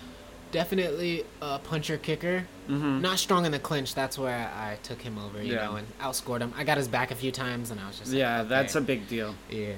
[0.53, 2.45] definitely a puncher kicker.
[2.69, 3.01] Mm-hmm.
[3.03, 3.95] Not strong in the clinch.
[3.95, 5.65] That's where I took him over, you Yeah.
[5.67, 6.53] know, and outscored him.
[6.57, 8.81] I got his back a few times, and I was just like, Yeah, that's a
[8.83, 9.35] big deal.
[9.51, 9.73] yeah.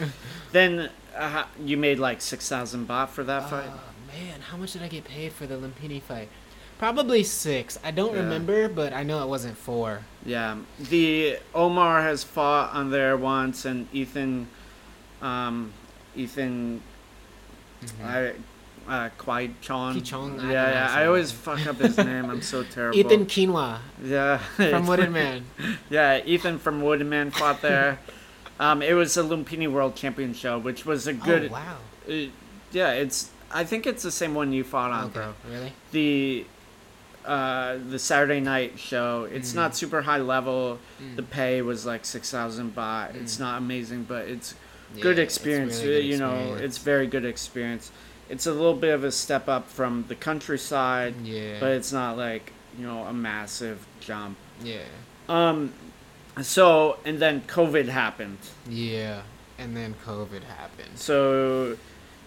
[0.52, 3.68] Then uh, you made like six thousand baht for that fight.
[3.68, 6.28] Oh man, how much did I get paid for the Lumpini fight?
[6.78, 7.78] Probably six.
[7.82, 8.20] I don't Yeah.
[8.22, 10.00] remember, but I know it wasn't four.
[10.24, 14.48] Yeah, the Omar has fought on there once, and Ethan,
[15.22, 15.72] um,
[16.14, 16.82] Ethan,
[18.04, 18.32] I,
[18.88, 19.98] uh, Kwai Chon.
[20.00, 20.94] Kichong, I Yeah, yeah.
[20.94, 22.28] I always fuck up his name.
[22.30, 22.98] I'm so terrible.
[22.98, 24.38] Ethan Quinoa Yeah.
[24.56, 25.44] from Wooded Man.
[25.88, 27.98] Yeah, Ethan from Woodman fought there.
[28.60, 31.50] Um, it was a Lumpini World Champion show, which was a good.
[31.50, 31.76] Oh wow.
[32.08, 32.12] uh,
[32.72, 33.30] yeah, it's.
[33.52, 35.34] I think it's the same one you fought on, Okay, bro.
[35.48, 35.72] really?
[35.92, 36.46] The
[37.24, 39.24] uh, the Saturday night show.
[39.32, 39.56] It's Mm.
[39.56, 40.78] not super high level.
[41.02, 41.16] Mm.
[41.16, 43.14] The pay was like six thousand baht.
[43.16, 43.40] It's Mm.
[43.40, 44.54] not amazing, but it's
[44.94, 45.82] Yeah, good it's experience.
[45.82, 46.62] really good you know, experience.
[46.62, 47.90] it's very good experience.
[48.28, 52.16] It's a little bit of a step up from the countryside, yeah, but it's not
[52.16, 54.36] like you know a massive jump.
[54.62, 54.80] yeah,
[55.28, 55.72] Um,
[56.42, 58.38] so and then COVID happened.
[58.68, 59.22] yeah,
[59.58, 60.90] and then COVID happened.
[60.96, 61.76] So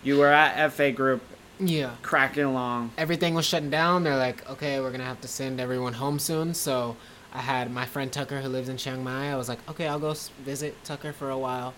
[0.03, 1.21] you were at FA Group,
[1.59, 2.91] Yeah, cracking along.
[2.97, 4.03] everything was shutting down.
[4.03, 6.53] They're like, okay, we're gonna have to send everyone home soon.
[6.53, 6.95] So
[7.33, 9.31] I had my friend Tucker who lives in Chiang Mai.
[9.31, 11.73] I was like, okay, I'll go visit Tucker for a while.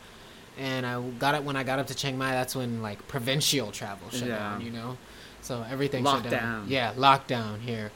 [0.58, 2.32] And I got it when I got up to Chiang Mai.
[2.32, 4.38] That's when like provincial travel shut Yeah.
[4.38, 4.98] down, you know.
[5.42, 6.66] So everything shut down.
[6.70, 7.92] Yeah, lockdown here.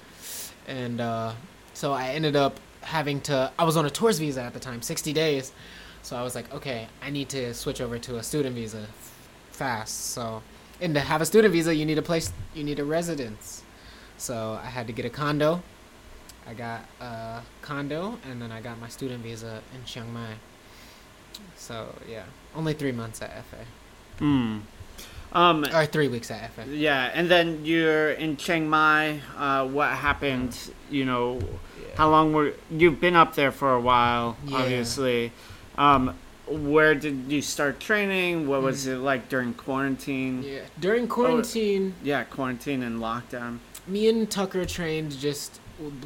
[0.68, 1.34] And uh,
[1.74, 3.52] so I ended up having to.
[3.60, 5.52] I was on a tourist visa at the time, sixty days.
[6.02, 8.86] So I was like, okay, I need to switch over to a student visa
[9.52, 10.12] fast.
[10.12, 10.44] So,
[10.80, 13.64] and to have a student visa, you need a place, you need a residence.
[14.18, 15.64] So I had to get a condo.
[16.48, 20.36] I got a condo, and then I got my student visa in Chiang Mai.
[21.56, 22.24] So yeah,
[22.56, 23.66] only three months at FA,
[24.20, 24.60] Hmm.
[25.34, 26.66] Um, or three weeks at FA.
[26.70, 29.20] yeah, and then you're in Chiang Mai.
[29.36, 30.56] Uh, what happened?
[30.90, 31.40] You know,
[31.96, 34.38] how long were you've been up there for a while?
[34.46, 34.58] Yeah.
[34.58, 35.32] Obviously.
[35.78, 36.16] Um,
[36.48, 38.48] where did you start training?
[38.48, 38.92] What was Mm.
[38.94, 40.44] it like during quarantine?
[40.44, 43.60] Yeah, during quarantine, Yeah, quarantine and lockdown.
[43.88, 45.60] me and Tucker trained just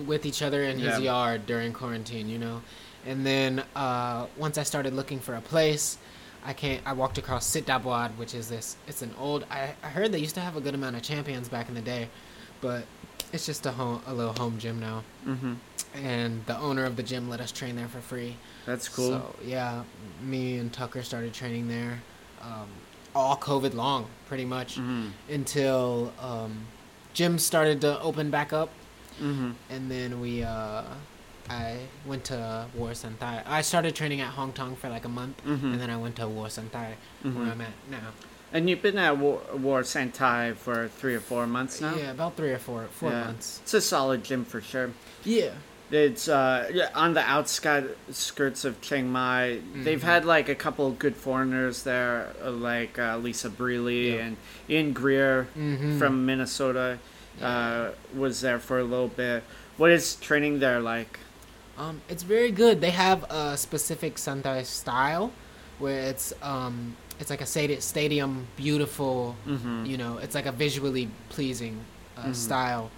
[0.05, 1.05] with each other in his Yeah.
[1.11, 2.61] yard during quarantine, you know.
[3.05, 5.97] And then uh, once I started looking for a place,
[6.45, 6.81] I can't.
[6.85, 8.77] I walked across Sit Dabwad, which is this.
[8.87, 9.45] It's an old.
[9.51, 11.81] I, I heard they used to have a good amount of champions back in the
[11.81, 12.07] day,
[12.61, 12.85] but
[13.33, 15.03] it's just a home, a little home gym now.
[15.27, 15.53] Mm-hmm.
[16.03, 18.35] And the owner of the gym let us train there for free.
[18.65, 19.09] That's cool.
[19.09, 19.83] So yeah,
[20.23, 22.01] me and Tucker started training there,
[22.41, 22.67] um,
[23.15, 25.07] all COVID long, pretty much mm-hmm.
[25.29, 26.65] until um,
[27.15, 28.69] gyms started to open back up,
[29.19, 29.51] Mm-hmm.
[29.69, 30.83] and then we uh,
[31.49, 33.43] I went to War Santai.
[33.45, 35.71] I started training at Hong Kong for like a month, Mm-hmm.
[35.73, 36.93] and then I went to War Santai,
[37.25, 37.35] Mhm.
[37.35, 37.97] where I'm at now.
[38.51, 41.95] And you've been at War, War Santai for three or four months now.
[41.95, 43.25] Yeah, about three or four four Yeah.
[43.25, 43.59] months.
[43.63, 44.91] It's a solid gym for sure.
[45.23, 45.51] Yeah.
[45.91, 49.59] It's uh, on the outskirts of Chiang Mai.
[49.75, 50.03] They've Mhm.
[50.03, 54.21] had like a couple good foreigners there, uh, like uh, Lisa Brierley Yeah.
[54.25, 54.37] and
[54.69, 55.97] Ian Greer Mm-hmm.
[55.99, 56.99] from Minnesota.
[57.41, 59.43] Uh, was there for a little bit.
[59.77, 61.19] What is training there like?
[61.77, 62.81] Um, it's very good.
[62.81, 65.31] They have a specific Santai style,
[65.79, 69.35] where it's um, it's like a stadi- stadium, beautiful.
[69.47, 69.85] Mm-hmm.
[69.85, 71.79] You know, it's like a visually pleasing
[72.17, 72.35] uh, Mhm.
[72.35, 72.91] style,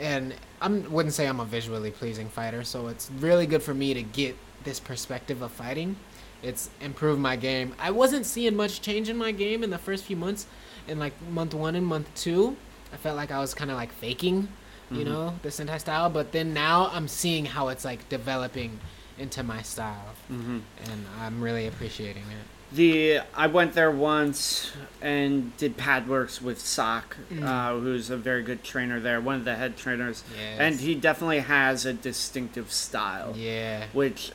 [0.00, 3.94] and I wouldn't say I'm a visually pleasing fighter, so it's really good for me
[3.94, 5.96] to get this perspective of fighting.
[6.42, 7.74] It's improved my game.
[7.78, 10.46] I wasn't seeing much change in my game in the first few months.
[10.88, 12.56] In like month one and month two,
[12.92, 14.48] I felt like I was kind of like faking,
[14.90, 15.04] you Mhm.
[15.06, 16.10] know, the Santai style.
[16.10, 18.80] But then now I'm seeing how it's like developing
[19.18, 20.58] into my style, Mm-hmm.
[20.90, 22.46] and I'm really appreciating it.
[22.72, 27.44] The I went there once and did pad works with Sock, Mm.
[27.44, 30.56] uh, who's a very good trainer there, one of the head trainers, Yes.
[30.58, 33.34] and he definitely has a distinctive style.
[33.36, 33.86] Yeah.
[33.92, 34.32] which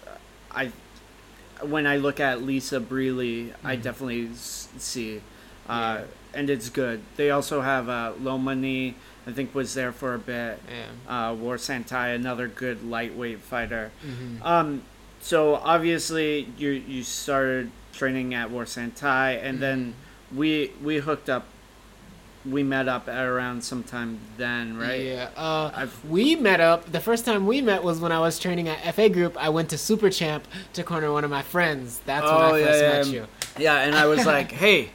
[0.51, 0.71] I,
[1.61, 3.81] when I look at Lisa Brierley, I Mhm.
[3.81, 5.21] definitely see,
[5.67, 6.05] uh, Yeah.
[6.33, 7.01] and it's good.
[7.17, 8.93] They also have uh, Lomani,
[9.27, 10.59] I think was there for a bit.
[11.07, 11.29] Yeah.
[11.29, 13.91] Uh, War Santai, another good lightweight fighter.
[14.01, 14.81] hmm Um,
[15.21, 19.93] so obviously you you started training at War Santai, and then
[20.33, 21.45] we we hooked up.
[22.45, 25.01] We met up at around sometime then, right?
[25.01, 25.29] Yeah.
[25.35, 26.89] Uh, I've- we met up.
[26.89, 29.35] The first time we met was when I was training at FA Group.
[29.37, 31.99] I went to Super Champ to corner one of my friends.
[32.05, 33.27] That's when Oh, I first yeah, met you.
[33.59, 34.91] Yeah, and I was like, "Hey,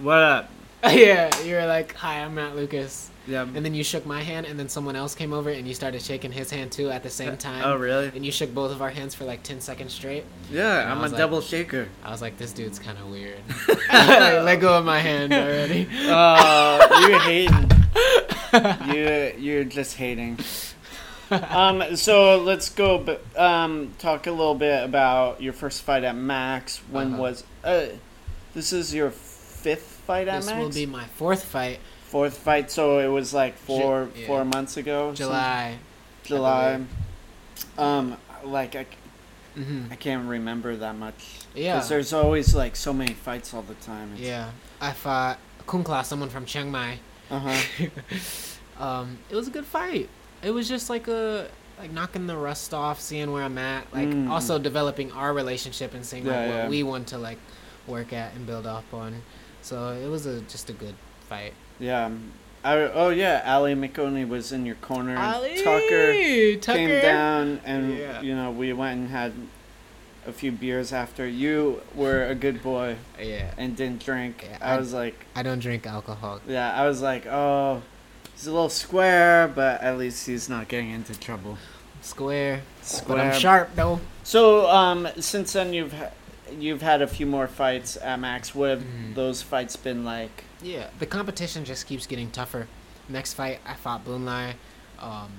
[0.00, 0.50] what up?"
[0.90, 3.42] yeah, you were like, "Hi, I'm Matt Lucas," Yeah.
[3.42, 6.02] and then you shook my hand, and then someone else came over, and you started
[6.02, 7.62] shaking his hand too at the same time.
[7.64, 8.10] Oh, really?
[8.14, 10.24] And you shook both of our hands for like ten seconds straight.
[10.50, 11.88] Yeah, And I'm a like- double shaker.
[12.02, 15.88] I was like, "This dude's kind of weird." Like, Let go of my hand already.
[15.92, 17.70] Oh, you're hating.
[18.94, 20.38] You're, you're just hating.
[21.30, 23.18] Um, so let's go.
[23.36, 26.78] Um, talk a little bit about your first fight at Max.
[26.90, 27.22] When Uh-huh.
[27.22, 27.86] was uh,
[28.54, 30.56] this is your fifth fight at this Max?
[30.58, 31.78] This will be my fourth fight,
[32.10, 32.70] fourth fight.
[32.70, 34.26] So it was like four yeah.
[34.26, 35.12] four months ago.
[35.14, 35.78] July.
[36.24, 36.80] July.
[37.78, 38.86] Um, like I,
[39.54, 41.38] hmm I can't remember that much.
[41.54, 41.74] Yeah.
[41.76, 44.12] Because there's always like so many fights all the time.
[44.14, 44.50] It's- Yeah,
[44.80, 46.98] I fought Kunkla, someone from Chiang Mai.
[47.30, 47.86] Uh-huh.
[48.84, 50.08] um, it was a good fight.
[50.42, 51.48] It was just like a
[51.78, 54.28] like knocking the rust off, seeing where I'm at, like Mm.
[54.30, 56.68] also developing our relationship and seeing like Yeah, what yeah.
[56.68, 57.38] we want to like
[57.86, 59.22] work at and build up on.
[59.62, 60.94] So it was a just a good
[61.28, 61.54] fight.
[61.80, 62.10] Yeah.
[62.62, 65.12] I, oh yeah, Ali McOney was in your corner.
[65.16, 66.12] and Ali, Tucker,
[66.60, 66.78] Tucker.
[66.78, 68.20] came down, and Yeah.
[68.20, 69.32] you know we went and had
[70.26, 71.26] a few beers after.
[71.26, 74.46] You were a good boy Yeah, and didn't drink.
[74.48, 76.40] Yeah, I I- was like, I don't drink alcohol.
[76.46, 77.80] yeah, I was like, oh,
[78.34, 81.56] he's a little square, but at least he's not getting into trouble.
[82.02, 82.60] Square.
[82.82, 83.16] Square.
[83.16, 84.00] But I'm sharp though.
[84.22, 86.10] So, um, since then you've ha-
[86.58, 88.54] you've had a few more fights at Max.
[88.54, 89.14] What have Mhm.
[89.14, 90.44] those fights been like?
[90.62, 92.66] Yeah, the competition just keeps getting tougher.
[93.08, 94.54] Next fight, I fought Boonlai.
[94.98, 95.30] Um,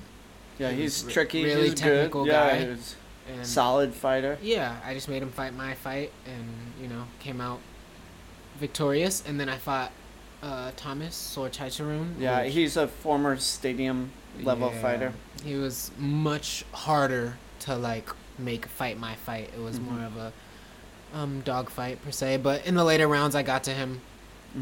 [0.59, 1.43] Yeah, he's re- tricky.
[1.43, 2.31] really he's technical good.
[2.31, 2.67] Yeah, guy.
[2.69, 2.95] was
[3.29, 4.37] and solid fighter.
[4.41, 6.47] yeah, I just made him fight my fight, and
[6.81, 7.59] you know, came out
[8.59, 9.23] victorious.
[9.25, 9.91] And then I fought
[10.43, 12.15] uh, Thomas Sorchaicharoon.
[12.19, 14.11] Yeah, which- he's a former stadium
[14.41, 15.13] level yeah, fighter.
[15.43, 18.09] He was much harder to like
[18.39, 19.51] make fight my fight.
[19.55, 19.83] It was Mhm.
[19.91, 20.33] more of a
[21.13, 22.37] um, dog fight per se.
[22.37, 24.01] But in the later rounds, I got to him.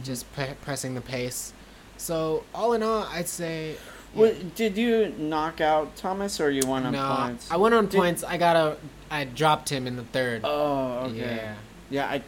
[0.03, 1.53] Just pre- pressing the pace.
[1.97, 3.75] So all in all, I'd say.
[4.13, 7.51] What, did you knock out Thomas or you won on no, points?
[7.51, 8.23] I went on Did- points.
[8.23, 8.77] I got a.
[9.11, 10.41] I dropped him in the third.
[10.43, 11.17] Oh, okay.
[11.17, 11.55] Yeah.
[11.91, 12.21] Yeah, I, I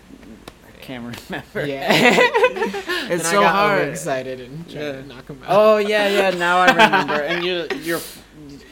[0.81, 1.65] can't remember.
[1.65, 1.87] Yeah.
[3.03, 3.87] It's and so I got hard.
[3.89, 4.91] excited and tried Yeah.
[4.93, 5.47] to knock him out.
[5.49, 6.29] Oh yeah, yeah.
[6.37, 7.13] Now I remember.
[7.21, 7.99] and you, your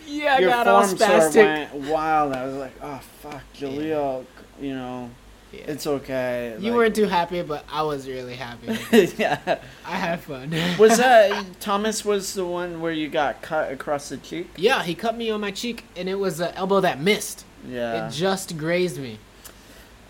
[0.07, 1.71] yeah, I your got all form sort of spastic.
[1.73, 2.33] went wild.
[2.33, 4.25] I was like, oh fuck, Jaleel.
[4.61, 5.09] You know,
[5.51, 5.61] Yeah.
[5.67, 6.55] it's okay.
[6.59, 8.77] you like- weren't too happy, but I was really happy.
[9.17, 9.59] yeah.
[9.85, 10.51] I had fun.
[10.77, 12.05] Was that Thomas?
[12.05, 14.49] Was the one where you got cut across the cheek?
[14.57, 17.45] Yeah, he cut me on my cheek, and it was an elbow that missed.
[17.67, 18.07] Yeah.
[18.07, 19.17] It just grazed me.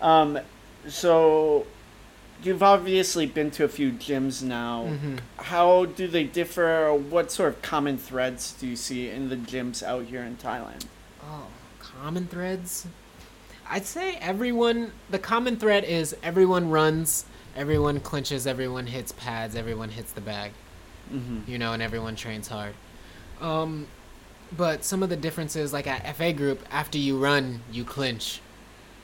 [0.02, 0.38] Um,
[0.88, 1.66] so
[2.42, 4.84] you've obviously been to a few gyms now.
[4.86, 6.92] hmm How do they differ?
[6.94, 10.84] What sort of common threads do you see in the gyms out here in Thailand?
[11.22, 11.46] Oh,
[11.80, 12.86] common threads.
[13.70, 14.92] I'd say everyone.
[15.10, 17.24] The common thread is everyone runs,
[17.56, 20.52] everyone clinches, everyone hits pads, everyone hits the bag.
[21.12, 21.50] Mm-hmm.
[21.50, 22.72] you know, and everyone trains hard.
[23.40, 23.88] Um,
[24.56, 28.40] but some of the differences, like at FA group, after you run, you clinch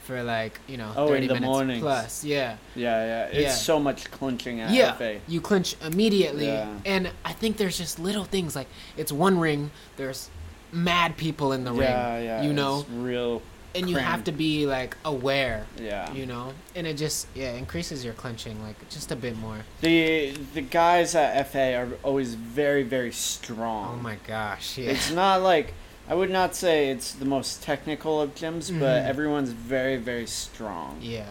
[0.05, 1.81] for like you know Oh, in thirty the minutes mornings.
[1.81, 2.23] plus.
[2.25, 3.25] Yeah, Yeah, yeah.
[3.27, 3.51] It's Yeah.
[3.51, 4.93] so much clinching at yeah.
[4.93, 5.19] FA.
[5.27, 6.69] You clinch immediately, Yeah.
[6.85, 9.73] and I think there's just little things like it's one ring.
[9.97, 10.31] There's
[10.71, 12.43] mad people in the yeah, ring, yeah.
[12.43, 13.43] you it's know, real.
[13.77, 16.13] And you have to be like aware, Yeah.
[16.13, 19.59] you know, and it just yeah increases your clinching like just a bit more.
[19.81, 23.99] The the guys at FA are always very very strong.
[23.99, 24.91] Oh my gosh, yeah.
[24.93, 25.75] It's not like
[26.09, 29.07] I would not say it's the most technical of gyms, but Mhm.
[29.09, 30.99] everyone's very very strong.
[31.01, 31.27] Yeah.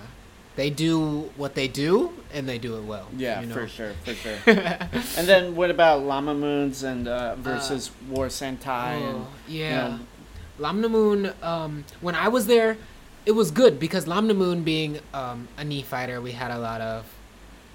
[0.56, 3.08] They do what they do and they do it well.
[3.18, 3.54] Yeah, you know?
[3.56, 4.38] for sure, for sure.
[4.48, 8.94] and then what about Lamnamoon's and uh, versus War Santai?
[9.02, 9.88] and, oh, you yeah.
[9.88, 10.00] know,
[10.60, 12.78] Lamnamoon, um, when I was there,
[13.26, 17.06] it was good because Lamnamoon being um, a knee fighter, we had a lot of,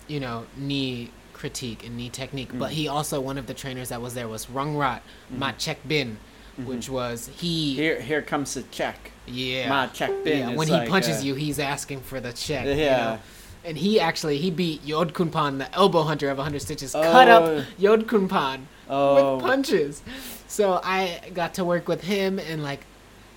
[0.08, 2.50] you know, knee critique and knee technique.
[2.58, 2.74] But Mhm.
[2.74, 5.00] he also, one of the trainers that was there was Rungrat
[5.32, 5.38] Mhm.
[5.38, 6.18] Ma Chek Bin,
[6.60, 6.66] mhm.
[6.66, 7.74] which was he.
[7.74, 9.10] here here comes the check.
[9.26, 9.68] yeah.
[9.68, 10.38] Ma check bin.
[10.50, 12.64] yeah, when he like, punches uh, you, he's asking for the check.
[12.66, 12.72] Yeah.
[12.74, 13.18] You know?
[13.64, 17.58] And he actually he beat Yodkhunpon, the elbow hunter of 100 stitches, cut Oh.
[17.58, 20.02] up Yodkhunpon Oh, with punches.
[20.50, 22.84] So I got to work with him and like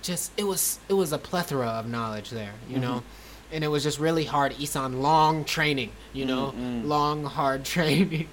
[0.02, 2.96] just it was it was a plethora of knowledge there, you know.
[2.98, 3.52] Mm-hmm.
[3.54, 6.86] And it was just really hard Isan long training, you know, Mm, mm.
[6.88, 8.28] long hard training,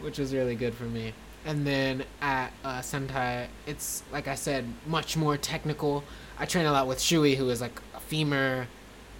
[0.00, 1.14] which was really good for me.
[1.46, 6.04] And then at uh, Santai, it's like I said, much more technical.
[6.38, 8.66] I train a lot with Shui, who is like a femeu,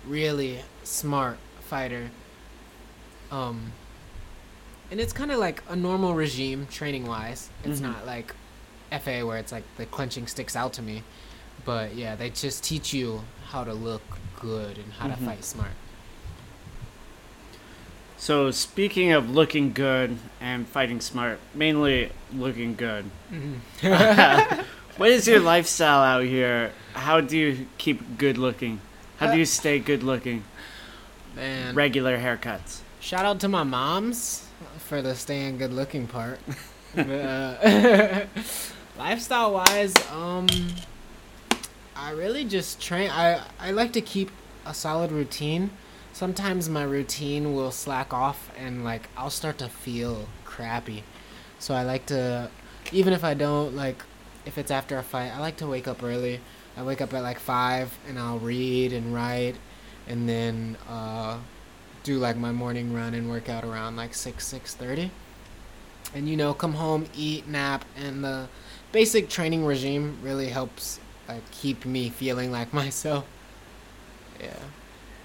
[0.07, 2.11] really smart fighter.
[3.33, 3.73] Um,
[4.91, 7.49] and it's kind of like a normal regime training wise.
[7.65, 7.85] It's Mhm.
[7.85, 8.35] not like
[8.93, 11.03] FA where it's like the clinching sticks out to me.
[11.65, 14.03] But yeah, they just teach you how to look
[14.41, 15.19] good and how Mhm.
[15.19, 15.73] to fight smart.
[18.17, 23.07] So speaking of looking good and fighting smart, mainly looking good.
[24.97, 26.73] what is your lifestyle out here?
[26.93, 28.81] How do you keep good looking?
[29.19, 30.45] How do you stay good looking?
[31.37, 32.81] Man, Regular haircuts.
[33.01, 34.47] shout out to my moms
[34.79, 36.41] for the staying good looking part.
[36.99, 38.25] Uh,
[39.01, 40.47] lifestyle wise, um,
[41.97, 43.11] I really just train.
[43.11, 44.31] I I like to keep
[44.67, 45.71] a solid routine.
[46.13, 51.03] Sometimes my routine will slack off and like I'll start to feel crappy.
[51.59, 52.51] So I like to,
[52.93, 54.03] even if I don't like,
[54.45, 56.41] if it's after a fight, I like to wake up early.
[56.77, 59.57] I wake up at like five and I'll read and write,
[60.07, 61.39] and then uh,
[62.03, 65.11] do like my morning run and work out around like six six thirty.
[66.15, 68.49] And you know, come home, eat, nap, and the
[68.93, 73.27] basic training regime really helps like keep me feeling like myself.
[74.41, 74.57] Yeah.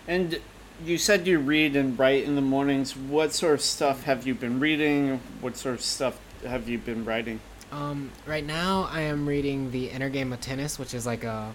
[0.07, 0.39] And
[0.83, 2.95] you said you read and write in the mornings.
[2.95, 5.19] What sort of stuff have you been reading?
[5.41, 7.39] What sort of stuff have you been writing?
[7.71, 11.53] Um, right now, I am reading the Inner Game of Tennis, which is like a,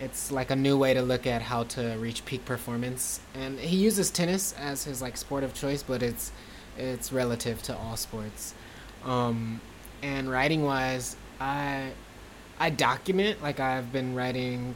[0.00, 3.20] it's like a new way to look at how to reach peak performance.
[3.34, 6.32] And he uses tennis as his like sport of choice, but it's,
[6.76, 8.54] it's relative to all sports.
[9.04, 9.60] Um,
[10.02, 11.92] and writing wise, I,
[12.58, 14.74] I document like I've been writing.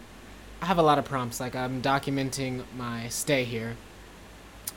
[0.63, 1.41] I have a lot of prompts.
[1.41, 3.77] Like I'm documenting my stay here.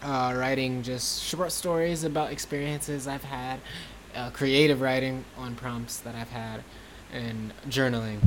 [0.04, 3.60] Uh, writing just short stories about experiences I've had
[4.18, 6.64] uh, creative writing on prompts that I've had,
[7.14, 8.20] and journaling,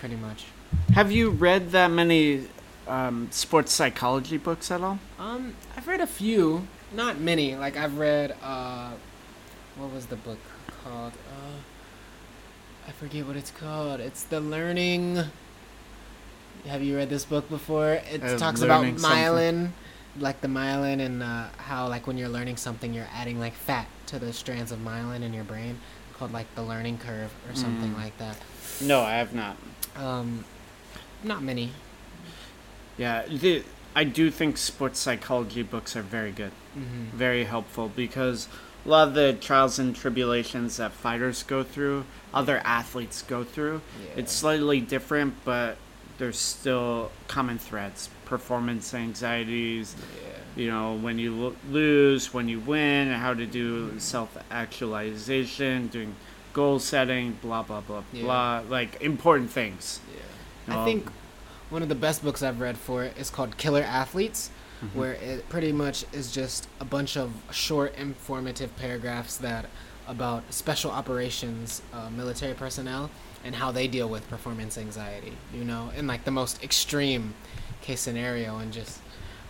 [0.00, 0.44] pretty much.
[0.92, 2.48] Have you read that many
[2.88, 4.98] um, sports psychology books at all?
[5.18, 7.54] Um, I've read a few, not many.
[7.56, 8.92] Like I've read, uh,
[9.76, 10.38] what was the book
[10.84, 11.12] called?
[12.86, 14.00] I forget what it's called.
[14.00, 15.22] It's the Learning.
[16.66, 17.92] Have you read this book before?
[18.12, 19.18] It Uh, talks about Learning something.
[19.18, 19.70] myelin,
[20.18, 23.86] like the myelin, and uh, how like when you're learning something, you're adding like fat
[24.06, 25.78] to the strands of myelin in your brain,
[26.18, 27.96] called like the learning curve or something Mm.
[28.02, 28.36] like that.
[28.80, 29.56] No, I have not.
[29.96, 30.44] Um,
[31.22, 31.72] not many.
[32.98, 33.62] Yeah, the,
[33.94, 37.16] I do think sports psychology books are very good, Mm-hmm.
[37.16, 38.48] very helpful because
[38.86, 43.80] a lot of the trials and tribulations that fighters go through, other athletes go through,
[44.14, 45.76] it's slightly different, but
[46.18, 48.08] there's still common threads.
[48.24, 50.62] Performance anxieties, yeah.
[50.62, 56.14] you know, when you lo- lose, when you win, how to do self actualization, doing
[56.52, 58.22] goal setting, blah, blah, blah, Yeah.
[58.22, 58.62] blah.
[58.68, 60.00] Like important things.
[60.68, 60.74] Yeah.
[60.74, 61.08] Um, I think
[61.70, 64.50] one of the best books I've read for it is called Killer Athletes,
[64.82, 64.94] Mhm.
[64.94, 69.66] where it pretty much is just a bunch of short, informative paragraphs that
[70.08, 73.10] about special operations uh, military personnel
[73.44, 75.32] and how they deal with performance anxiety.
[75.54, 77.34] You know, in like the most extreme
[77.82, 79.00] case scenario, and just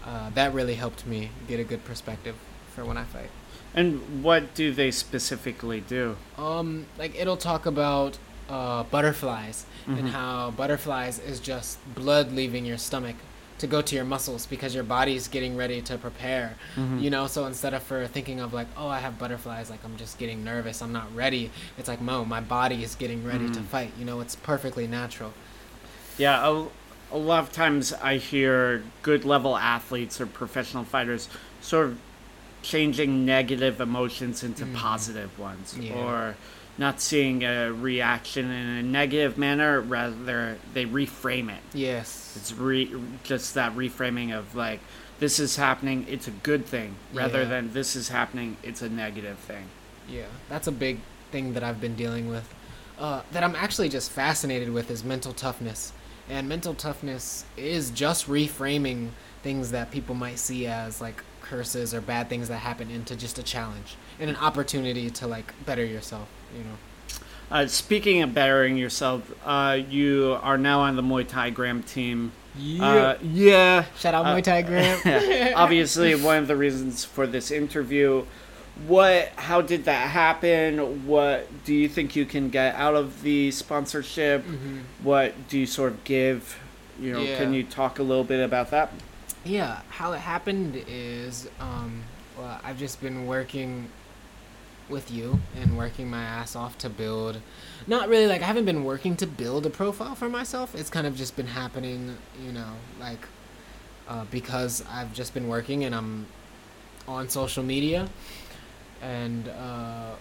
[0.05, 2.37] uh, that really helped me get a good perspective
[2.75, 3.31] for when I fight.
[3.75, 6.17] And what do they specifically do?
[6.39, 8.17] Um, like it'll talk about
[8.49, 10.11] uh, butterflies and Mhm.
[10.11, 13.17] how butterflies is just blood leaving your stomach
[13.59, 16.57] to go to your muscles because your body's getting ready to prepare.
[16.77, 17.01] Mhm.
[17.03, 19.97] You know, so instead of for thinking of like, oh, I have butterflies, like I'm
[19.97, 21.51] just getting nervous, I'm not ready.
[21.79, 23.65] It's like, no, my body is getting ready to Mhm.
[23.67, 23.93] fight.
[23.99, 25.33] You know, it's perfectly natural.
[26.19, 26.67] Yeah, a,
[27.15, 31.29] a lot of times I hear good level athletes or professional fighters
[31.61, 31.99] sort of
[32.63, 34.75] changing negative emotions into Mhm.
[34.75, 35.95] positive ones Yeah.
[35.95, 36.35] or
[36.79, 42.35] not seeing a reaction in a negative manner rather they reframe it Yes.
[42.37, 42.93] it's re-
[43.25, 44.81] just that reframing of like
[45.19, 47.49] this is happening it's a good thing rather Yeah.
[47.49, 49.65] than this is happening it's a negative thing
[50.09, 51.01] Yeah, that's a big
[51.33, 52.55] thing that I've been dealing with.
[52.99, 55.93] Uh, that I'm actually just fascinated with is mental toughness.
[56.31, 59.09] And mental toughness is just reframing
[59.43, 63.39] things that people might see as like curses or bad things that happen into just
[63.39, 66.77] a challenge and an opportunity to like better yourself, you know.
[67.51, 72.33] uh, speaking of bettering yourself uh, you are now on the muay thai gram team
[72.81, 73.85] Uh, yeah.
[73.99, 75.53] Shout out uh, Muay Thai Graham.
[75.57, 78.25] Obviously, one of the reasons for this interview.
[78.87, 79.29] What?
[79.37, 81.07] How did that happen?
[81.07, 84.43] What do you think you can get out of the sponsorship?
[84.47, 84.81] Mhm.
[85.03, 86.59] What do you sort of give?
[86.99, 88.91] You know, can you talk a little bit about that?
[89.47, 92.03] Yeah, how it happened is, um,
[92.37, 93.89] well, I've just been working
[94.89, 97.41] with you and working my ass off to build.
[97.87, 100.75] Not really like I haven't been working to build a profile for myself.
[100.75, 103.21] It's kind of just been happening, you know, like
[104.09, 106.27] uh, because I've just been working and I'm
[107.07, 108.09] on social media,
[109.01, 110.15] and uh,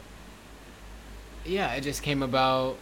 [1.45, 2.77] yeah, it just came about.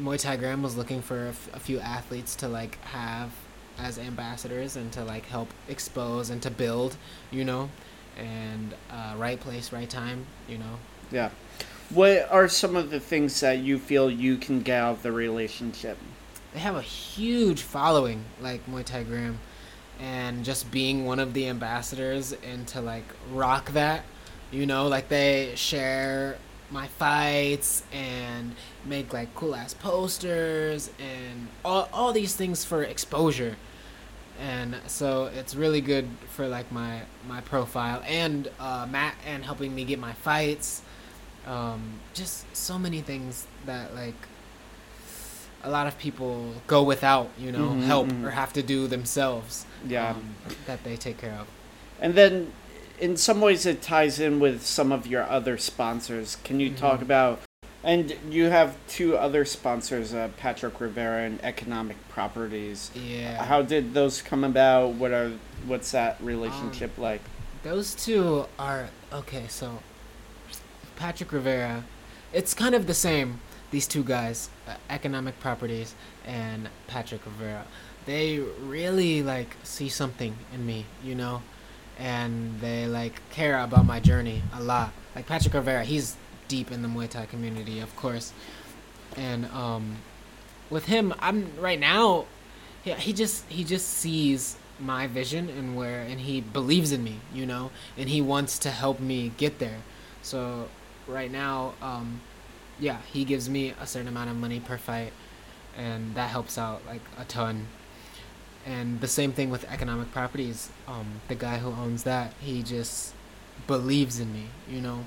[0.00, 3.30] Muay Thai was looking for a, f- a few athletes to like have
[3.78, 6.96] as ambassadors and to like help expose and to build,
[7.30, 7.70] you know,
[8.16, 10.78] and uh, right place, right time, you know.
[11.10, 11.30] Yeah.
[11.90, 15.12] What are some of the things that you feel you can get out of the
[15.12, 15.98] relationship?
[16.54, 19.38] They have a huge following, like Muay Thai Graham,
[20.00, 24.04] and just being one of the ambassadors and to like rock that,
[24.50, 26.38] you know, like they share
[26.72, 28.54] my fights and
[28.86, 33.56] make like cool ass posters and all, all these things for exposure
[34.40, 39.74] and so it's really good for like my my profile and uh matt and helping
[39.74, 40.82] me get my fights
[41.46, 41.80] um
[42.14, 44.14] just so many things that like
[45.64, 48.24] a lot of people go without you know Mhm, help mhm.
[48.26, 50.10] or have to do themselves Yeah.
[50.10, 50.34] um,
[50.66, 51.46] that they take care of
[52.00, 52.52] And then,
[53.00, 56.36] in some ways, it ties in with some of your other sponsors.
[56.44, 57.02] Can you talk Mhm.
[57.02, 57.40] about?
[57.84, 62.90] And you have two other sponsors, uh, Patrick Rivera and Economic Properties.
[62.94, 64.90] yeah How did those come about?
[64.90, 65.32] What are
[65.66, 67.20] what's that relationship Um, like?
[67.64, 69.44] Those two are okay.
[69.48, 69.80] So,
[70.96, 71.84] Patrick Rivera,
[72.32, 73.40] it's kind of the same.
[73.70, 75.94] These two guys, uh, economic properties
[76.26, 77.64] and Patrick Rivera,
[78.06, 81.42] they really like see something in me, you know,
[81.98, 84.92] and they like care about my journey a lot.
[85.14, 86.16] Like Patrick Rivera, he's
[86.48, 88.32] deep in the Muay Thai community, of course,
[89.16, 89.96] and um,
[90.70, 92.26] with him, I'm right now.
[92.84, 97.16] Yeah, he just he just sees my vision and where and he believes in me
[97.32, 99.78] you know and he wants to help me get there
[100.22, 100.68] so
[101.06, 102.20] right now um
[102.80, 105.12] yeah he gives me a certain amount of money per fight
[105.76, 107.66] and that helps out like a ton
[108.66, 113.14] and the same thing with economic properties um the guy who owns that he just
[113.66, 115.04] believes in me you know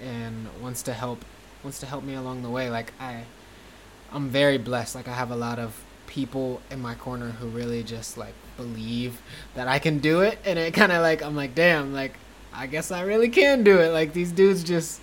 [0.00, 1.24] and wants to help
[1.62, 2.70] wants to help me along the way.
[2.70, 3.24] Like i
[4.12, 4.94] i'm very blessed.
[4.94, 9.20] Like i have a lot of people in my corner who really just like believe
[9.54, 10.38] that I can do it.
[10.44, 12.14] And it kind of like I'm like damn like
[12.52, 13.92] I guess I really can do it.
[13.92, 15.00] Like these dudes just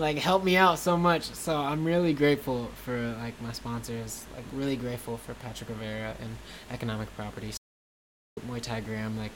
[0.00, 4.44] like help me out so much so I'm really grateful for like my sponsors like
[4.52, 6.36] really grateful for Patrick Rivera and
[6.70, 7.56] Economic Properties
[8.48, 9.32] Muay Thai Graham like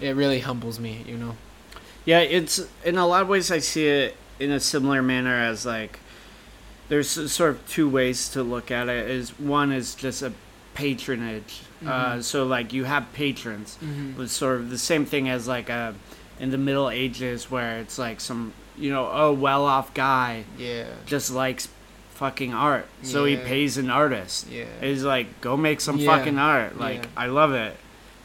[0.00, 1.34] it really humbles me you know
[2.04, 5.64] Yeah, it's in a lot of ways I see it in a similar manner as
[5.64, 5.98] like
[6.88, 9.08] there's sort of two ways to look at it.
[9.08, 10.32] Is one is just a
[10.74, 11.62] patronage.
[11.82, 12.22] Uh, Mhm.
[12.22, 13.78] so like you have patrons.
[13.82, 14.18] mm-hmm.
[14.18, 15.94] was sort of the same thing as like a
[16.38, 20.86] in the Middle Ages where it's like some you know a well off guy yeah
[21.06, 21.68] just likes
[22.14, 24.46] fucking art, so he pays an artist.
[24.48, 26.16] yeah He's like, go make some Yeah.
[26.16, 26.78] fucking art.
[26.78, 27.10] Like Yeah.
[27.16, 27.76] I love it.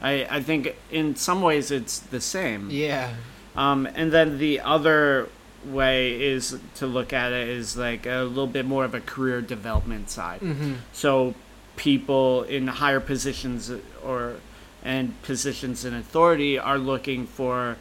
[0.01, 2.69] I I think in some ways it's the same.
[2.69, 3.13] yeah
[3.55, 5.27] Um, and then the other
[5.65, 9.41] way is to look at it is like a little bit more of a career
[9.41, 10.39] development side.
[10.41, 10.73] mm-hmm.
[10.93, 11.33] So
[11.75, 13.71] people in higher positions
[14.03, 14.35] or
[14.83, 17.75] and positions in authority are looking for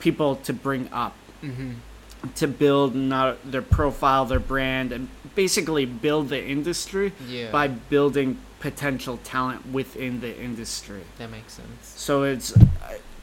[0.00, 1.72] people to bring up Mm-hmm.
[2.36, 8.38] To build not their profile, their brand, and basically build the industry yeah by building
[8.60, 11.02] potential talent within the industry.
[11.18, 12.54] that makes sense So it's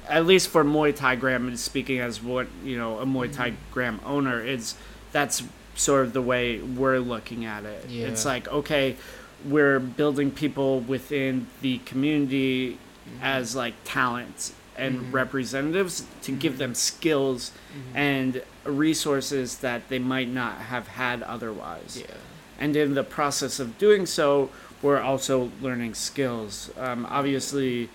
[0.09, 3.53] at least for Muay Thai Graham, and speaking as what you know a Muay Thai
[3.71, 4.75] Graham owner, it's
[5.11, 5.43] that's
[5.75, 7.89] sort of the way we're looking at it.
[7.89, 8.07] Yeah.
[8.07, 8.97] It's like okay,
[9.45, 12.77] we're building people within the community
[13.21, 15.13] as like talents and Mhm.
[15.13, 17.95] representatives to give them skills Mhm.
[17.95, 21.97] and resources that they might not have had otherwise.
[21.99, 22.15] yeah
[22.59, 24.49] And in the process of doing so,
[24.81, 26.71] we're also learning skills.
[26.77, 27.89] Um, obviously,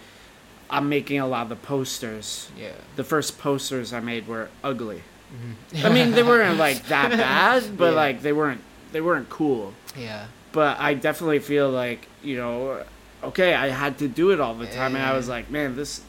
[0.70, 2.48] I'm making a lot of the posters.
[2.58, 5.02] yeah The first posters I made were ugly.
[5.32, 5.86] mm-hmm.
[5.86, 7.96] I mean, they weren't like that bad, but Yeah.
[8.04, 8.60] like they weren't
[8.92, 9.72] they weren't cool.
[9.96, 12.82] yeah But I definitely feel like you know,
[13.22, 16.02] okay, I had to do it all the time, and I was like, man, this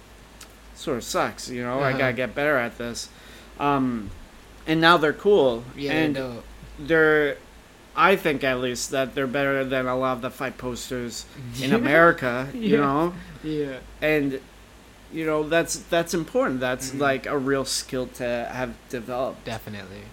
[0.76, 1.50] sort of sucks.
[1.50, 1.98] You know, I Uh-huh.
[2.00, 3.10] gotta get better at this.
[3.60, 4.10] Um,
[4.68, 6.44] and now they're cool, yeah and no.
[6.78, 7.38] they're
[7.96, 11.26] I think at least that they're better than a lot of the fight posters
[11.62, 12.80] in America, you Yeah.
[12.82, 13.14] know?
[13.44, 14.40] yeah And
[15.12, 16.60] you know, that's that's important.
[16.60, 17.00] That's Mhm.
[17.00, 19.46] like a real skill to have developed.
[19.46, 20.04] Definitely.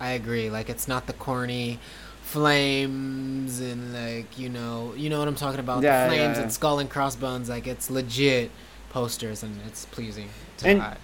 [0.00, 0.48] I agree.
[0.50, 1.78] Like it's not the corny
[2.22, 5.82] flames and like, you know, you know what I'm talking about?
[5.82, 6.42] Yeah, the flames yeah.
[6.44, 8.50] and skull and crossbones like it's legit
[8.90, 10.96] posters and it's pleasing to And- eye.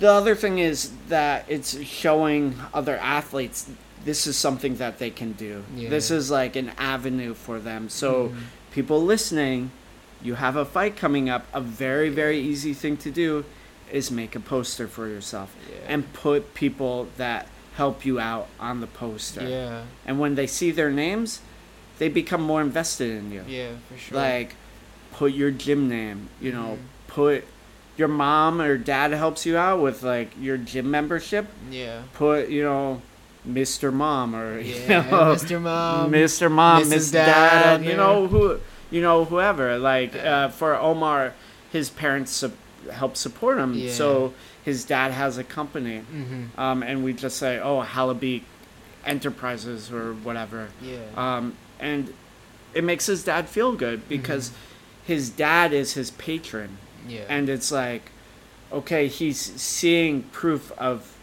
[0.00, 3.70] The other thing is that it's showing other athletes
[4.04, 5.62] this is something that they can do.
[5.76, 5.90] Yeah.
[5.90, 7.88] This is like an avenue for them.
[7.90, 8.36] So Mhm.
[8.72, 9.70] people listening,
[10.22, 13.44] you have a fight coming up, a very very easy thing to do
[13.92, 15.92] is make a poster for yourself yeah.
[15.92, 17.46] and put people that
[17.76, 19.46] help you out on the poster.
[19.46, 19.82] yeah.
[20.06, 21.40] And when they see their names,
[21.98, 23.44] they become more invested in you.
[23.46, 24.16] Yeah, for sure.
[24.16, 24.54] Like,
[25.12, 27.08] put your gym name, you know, Mhm.
[27.08, 27.44] put
[27.96, 31.46] your mom or dad helps you out with like your gym membership.
[31.70, 32.02] yeah.
[32.14, 33.02] Put, you know,
[33.48, 33.92] Mr.
[33.92, 35.60] Mom or, you Yeah, know, Mr.
[35.60, 36.10] Mom.
[36.12, 36.50] Mr.
[36.50, 36.90] Mom, Mrs.
[36.90, 37.26] Miss Dad
[37.80, 38.60] Dad, you know, who,
[38.90, 39.78] you know, whoever.
[39.78, 41.34] Like, uh, for Omar,
[41.72, 42.52] his parents su-
[42.92, 43.74] help support him.
[43.74, 43.90] Yeah.
[43.92, 46.00] So his dad has a company.
[46.00, 46.60] Mm-hmm.
[46.60, 48.42] Um, and we just say, oh, Halabi
[49.04, 50.68] Enterprises or whatever.
[50.82, 50.98] Yeah.
[51.16, 52.12] Um, and
[52.74, 55.12] it makes his dad feel good because Mm-hmm.
[55.12, 56.76] his dad is his patron.
[57.10, 57.24] Yeah.
[57.28, 58.10] And it's like,
[58.72, 61.16] okay, he's seeing proof of,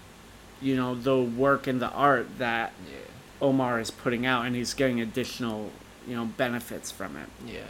[0.61, 2.97] you know, the work and the art that yeah.
[3.41, 5.71] Omar is putting out, and he's getting additional,
[6.07, 7.29] you know, benefits from it.
[7.45, 7.61] Yeah.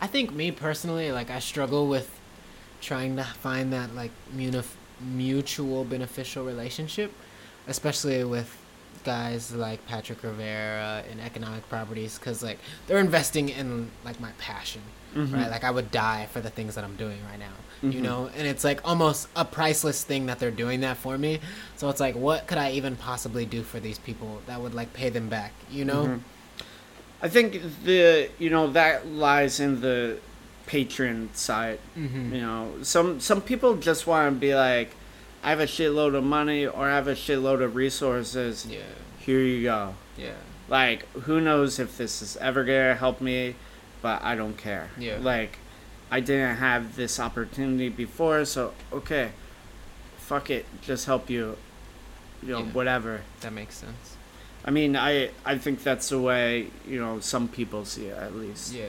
[0.00, 2.10] I think me personally, like I struggle with
[2.80, 7.12] trying to find that like munif- mutual beneficial relationship,
[7.66, 8.56] especially with
[9.04, 14.82] guys like Patrick Rivera in economic properties because like they're investing in like my passion,
[15.14, 15.32] Mhm.
[15.34, 15.50] right?
[15.50, 18.02] Like I would die for the things that I'm doing right now, you Mhm.
[18.02, 18.30] know.
[18.36, 21.40] And it's like almost a priceless thing that they're doing that for me.
[21.76, 24.92] So it's like, what could I even possibly do for these people that would like
[24.92, 26.04] pay them back, you know?
[26.06, 26.20] Mhm.
[27.22, 30.18] I think the you know that lies in the
[30.66, 31.78] patron side.
[31.96, 32.34] Mm-hmm.
[32.34, 34.90] You know, some some people just want to be like,
[35.46, 38.66] I have a shitload of money or I have a shitload of resources.
[38.68, 38.80] Yeah,
[39.20, 39.94] Here you go.
[40.18, 40.32] yeah,
[40.68, 43.54] Like, who knows if this is ever gonna help me,
[44.02, 44.90] but I don't care.
[44.98, 45.18] Yeah.
[45.20, 45.58] Like,
[46.10, 49.30] I didn't have this opportunity before, so okay,
[50.18, 51.56] fuck it, just help you.
[52.42, 52.64] You know, Yeah.
[52.72, 53.20] whatever.
[53.40, 54.16] that makes sense.
[54.64, 58.34] I mean, I I think that's the way you know some people see it at
[58.34, 58.72] least.
[58.72, 58.86] Yeah.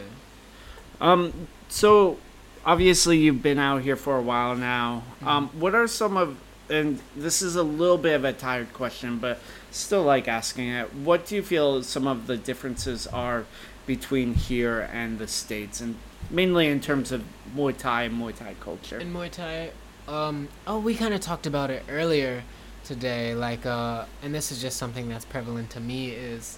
[1.00, 1.48] Um.
[1.70, 2.18] So,
[2.66, 5.04] obviously, you've been out here for a while now.
[5.24, 5.50] Um.
[5.54, 6.38] What are some of
[6.70, 9.40] and this is a little bit of a tired question, but
[9.72, 10.94] still like asking it.
[10.94, 13.46] What do you feel some of the differences are
[13.86, 15.96] between here and the states, and
[16.30, 17.24] mainly in terms of
[17.56, 19.00] Muay Thai and Muay Thai culture?
[19.00, 19.72] In Muay Thai,
[20.08, 22.44] um, oh, we kind of talked about it earlier
[22.84, 23.36] today.
[23.36, 26.58] Like, uh, and this is just something that's prevalent to me is,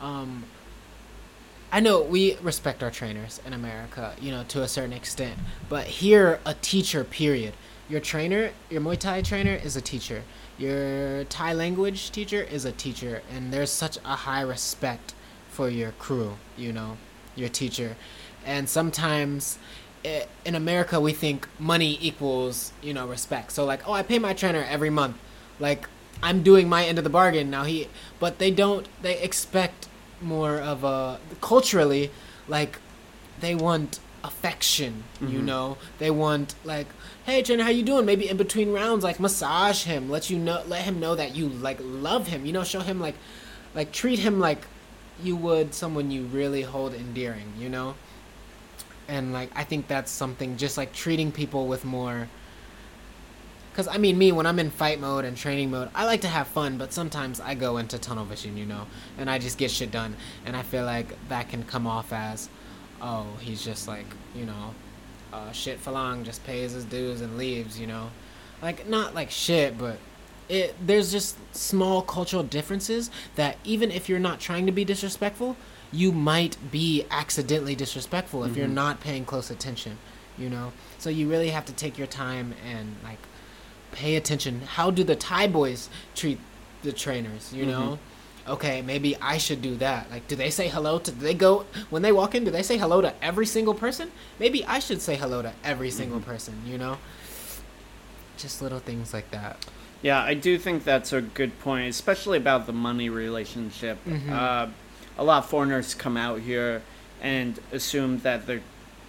[0.00, 0.44] um,
[1.72, 5.38] I know we respect our trainers in America, you know, to a certain extent,
[5.68, 7.54] but here, a teacher, period.
[7.88, 10.22] Your trainer, your Muay Thai trainer is a teacher.
[10.58, 15.14] Your Thai language teacher is a teacher, and there's such a high respect
[15.50, 16.96] for your crew, you know,
[17.36, 17.96] your teacher.
[18.46, 19.58] And sometimes
[20.44, 23.52] in America we think money equals, you know, respect.
[23.52, 25.16] So like, oh, I pay my trainer every month.
[25.58, 25.88] Like
[26.22, 29.88] I'm doing my end of the bargain now he but they don't they expect
[30.22, 32.10] more of a culturally
[32.48, 32.78] like
[33.40, 35.44] they want affection, you Mhm.
[35.44, 35.76] know.
[35.98, 36.86] They want like,
[37.26, 40.62] "Hey, trainer, how you doing?" Maybe in between rounds like massage him, let you know
[40.66, 43.14] let him know that you like love him, you know, show him like
[43.74, 44.66] like treat him like
[45.22, 47.94] you would someone you really hold endearing, you know?
[49.06, 52.28] And like I think that's something just like treating people with more
[53.74, 56.28] cuz I mean me when I'm in fight mode and training mode, I like to
[56.28, 58.86] have fun, but sometimes I go into tunnel vision, you know,
[59.18, 60.16] and I just get shit done
[60.46, 62.48] and I feel like that can come off as
[63.04, 64.74] oh, he's just like, you know,
[65.32, 68.08] uh, shit for long, just pays his dues and leaves, you know?
[68.62, 69.98] Like not like shit, but
[70.48, 75.56] it there's just small cultural differences that even if you're not trying to be disrespectful,
[75.92, 78.72] you might be accidentally disrespectful if you're Mhm.
[78.82, 79.98] not paying close attention,
[80.38, 80.72] you know?
[80.98, 83.18] So you really have to take your time and like
[83.92, 84.62] pay attention.
[84.62, 86.38] How do the Thai boys treat
[86.82, 87.98] the trainers, you know?
[88.46, 90.10] Okay, maybe I should do that.
[90.10, 91.10] Like, do they say hello to?
[91.10, 92.44] Do they go when they walk in?
[92.44, 94.10] Do they say hello to every single person?
[94.38, 96.24] Maybe I should say hello to every single Mhm.
[96.26, 96.54] person.
[96.66, 96.98] You know,
[98.36, 99.64] just little things like that.
[100.02, 103.98] Yeah, I do think that's a good point, especially about the money relationship.
[104.06, 104.30] Mhm.
[104.30, 104.66] Uh,
[105.16, 106.82] a lot of foreigners come out here
[107.22, 108.60] and assume that they're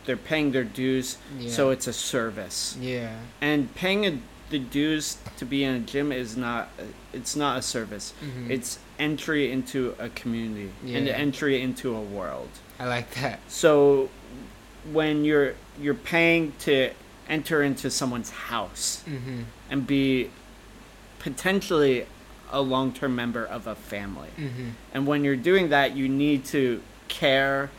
[0.05, 1.49] they're paying their dues, Yeah.
[1.51, 2.77] so it's a service.
[2.79, 3.15] Yeah.
[3.41, 4.19] And paying a,
[4.49, 6.69] the dues to be in a gym is not
[7.13, 8.13] it's not a service.
[8.23, 8.49] Mhm.
[8.49, 12.49] It's entry into a community and entry into a world.
[12.79, 13.39] I like that.
[13.47, 14.09] So
[14.91, 16.91] when you're you're paying to
[17.27, 19.41] enter into someone's house Mm-hmm.
[19.71, 20.29] and be
[21.19, 22.05] potentially
[22.51, 24.29] a long-term member of a family.
[24.37, 24.69] Mm-hmm.
[24.93, 27.71] And when you're doing that, you need to care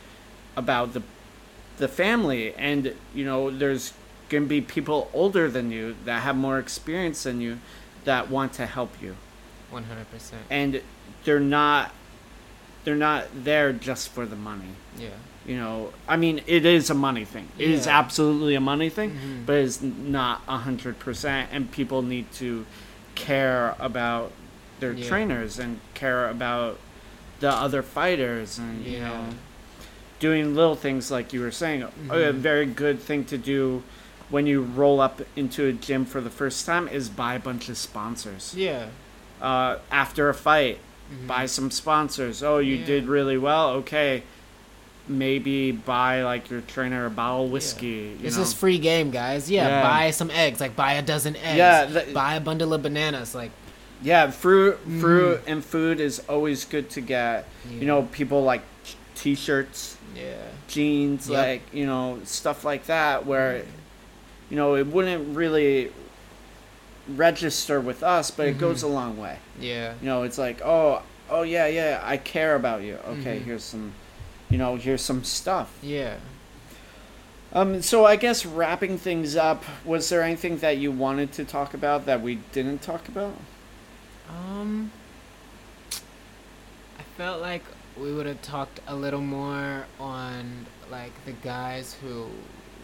[0.56, 1.02] about the
[1.78, 3.92] the family and you know there's
[4.28, 7.58] going to be people older than you that have more experience than you
[8.04, 9.16] that want to help you.
[9.70, 10.42] One hundred percent.
[10.50, 10.80] And
[11.24, 11.92] they're not
[12.84, 14.68] they're not there just for the money.
[14.98, 15.08] Yeah.
[15.44, 17.48] You know, I mean, it is a money thing.
[17.58, 17.98] It is Yeah.
[17.98, 19.46] absolutely a money thing, Mhm.
[19.46, 21.50] but it's not a hundred percent.
[21.52, 22.64] And people need to
[23.16, 24.30] care about
[24.80, 25.08] their Yeah.
[25.08, 26.78] trainers and care about
[27.40, 29.26] the other fighters, and you know,
[30.20, 31.82] doing little things like you were saying.
[31.82, 32.34] A Mhm.
[32.34, 33.82] very good thing to do
[34.28, 37.68] when you roll up into a gym for the first time is buy a bunch
[37.68, 38.54] of sponsors.
[38.56, 38.86] Yeah.
[39.40, 40.78] Uh, after a fight,
[41.12, 41.26] Mhm.
[41.28, 42.42] buy some sponsors.
[42.42, 42.86] Oh, you Yeah.
[42.86, 43.70] did really well.
[43.70, 44.22] Okay,
[45.08, 48.16] maybe buy like your trainer a bottle of whiskey.
[48.16, 48.42] You This know?
[48.42, 49.48] is free game, guys.
[49.50, 49.82] Yeah, Yeah.
[49.82, 50.60] buy some eggs.
[50.60, 51.56] Like buy a dozen eggs.
[51.58, 53.34] Yeah, the- buy a bundle of bananas.
[53.34, 53.52] Like
[54.02, 54.30] yeah.
[54.30, 55.00] Fruit, Mhm.
[55.00, 57.46] fruit, and food is always good to get.
[57.70, 57.78] Yeah.
[57.80, 60.34] You know, people like t- t-shirts, yeah.
[60.68, 61.38] jeans, Yep.
[61.38, 63.24] like you know stuff like that.
[63.26, 63.62] Where,
[64.50, 65.92] you know, it wouldn't really
[67.08, 68.60] register with us, but it Mhm.
[68.60, 69.38] goes a long way.
[69.60, 69.94] Yeah.
[70.00, 72.98] You know, it's like, oh, oh yeah, yeah, I care about you.
[73.06, 73.44] Okay, Mhm.
[73.44, 73.92] here's some,
[74.50, 75.70] you know, here's some stuff.
[75.82, 76.14] Yeah.
[77.52, 81.74] Um, so I guess wrapping things up, was there anything that you wanted to talk
[81.74, 83.34] about that we didn't talk about?
[84.28, 84.90] Um.
[86.98, 87.62] I felt like
[87.96, 92.26] we would have talked a little more on like the guys who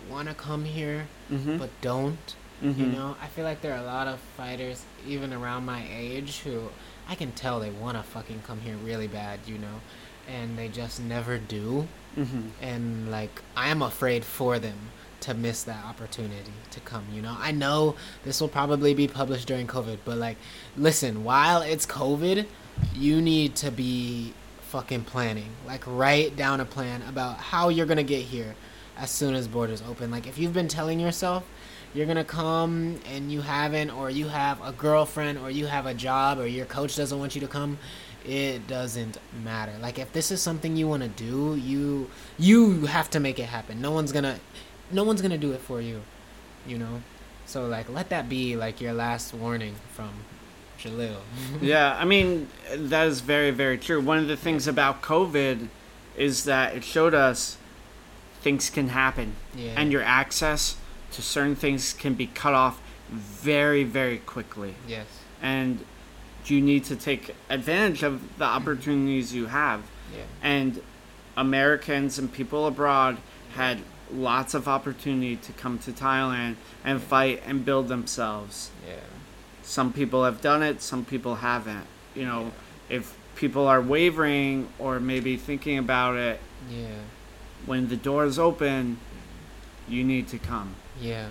[0.09, 1.57] want to come here Mm-hmm.
[1.57, 2.35] but don't.
[2.63, 2.81] mm-hmm.
[2.81, 6.41] You know, I feel like there are a lot of fighters even around my age
[6.41, 6.69] who
[7.09, 9.81] I can tell they want to fucking come here really bad, you know,
[10.29, 11.89] and they just never do.
[12.17, 12.49] Mm-hmm.
[12.61, 17.37] And like I am afraid for them to miss that opportunity to come, you know.
[17.39, 20.37] I know this will probably be published during COVID, but like
[20.77, 22.47] listen, while it's COVID,
[22.95, 25.51] you need to be fucking planning.
[25.67, 28.55] Like write down a plan about how you're going to get here
[28.97, 30.11] as soon as borders open.
[30.11, 31.45] Like if you've been telling yourself
[31.95, 35.95] you're gonna come and you haven't, or you have a girlfriend, or you have a
[35.95, 37.79] job, or your coach doesn't want you to come,
[38.25, 39.73] it doesn't matter.
[39.81, 43.45] Like if this is something you want to do, you you have to make it
[43.47, 43.81] happen.
[43.81, 44.39] No one's gonna,
[44.91, 46.03] no one's gonna do it for you,
[46.67, 47.03] you know.
[47.47, 50.11] So like let that be like your last warning from
[50.79, 51.17] Jaleel.
[51.61, 54.01] Yeah, I mean that is very very true.
[54.01, 55.69] One of the things about COVID
[56.17, 57.59] is that it showed us
[58.43, 59.73] things can happen, Yeah.
[59.77, 60.77] and your access
[61.13, 62.81] to certain things can be cut off
[63.11, 65.07] very very quickly, yes.
[65.43, 65.85] and
[66.47, 69.81] you need to take advantage of the opportunities you have.
[70.13, 70.23] Yeah.
[70.43, 70.83] And
[71.37, 73.19] Americans and people abroad
[73.55, 73.79] had
[74.13, 78.71] lots of opportunity to come to Thailand and fight and build themselves.
[78.87, 78.95] Yeah.
[79.63, 81.87] Some people have done it, some people haven't.
[82.15, 82.53] You know,
[82.91, 86.41] if people are wavering or maybe thinking about it,
[86.71, 86.87] Yeah.
[87.67, 88.99] When the doors open,
[89.89, 90.75] you need to come.
[91.01, 91.29] Yeah.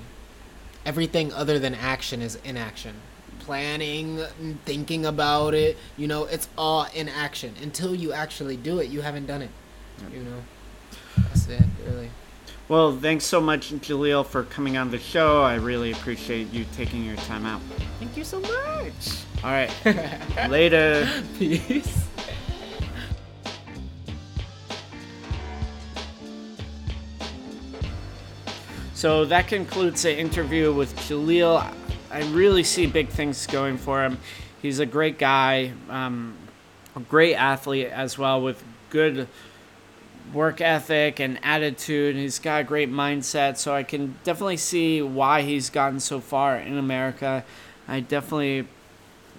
[0.86, 2.96] Everything other than action is inaction.
[3.40, 4.20] Planning,
[4.66, 7.56] thinking about it, you know, it's all inaction.
[7.62, 9.50] Until you actually do it, you haven't done it.
[10.12, 10.44] You know?
[11.18, 12.10] That's it, really.
[12.68, 15.42] Well, thanks so much, Jaleel, for coming on the show.
[15.42, 17.62] I really appreciate you taking your time out.
[18.00, 19.26] Thank you so much.
[19.44, 19.70] All right,
[20.50, 21.08] later.
[21.38, 22.08] Peace.
[29.02, 31.74] So that concludes the interview with Jaleel.
[32.12, 34.20] I really see big things going for him.
[34.62, 36.38] He's a great guy, um,
[36.95, 39.28] a great athlete as well, with good
[40.32, 42.16] work ethic and attitude.
[42.16, 46.58] He's got a great mindset, so I can definitely see why he's gotten so far
[46.58, 47.43] in America.
[47.88, 48.68] I definitely,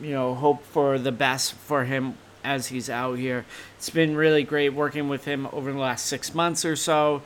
[0.02, 3.44] you know, hope for the best for him as he's out here.
[3.76, 7.22] It's been really great working with him over the last six months or so.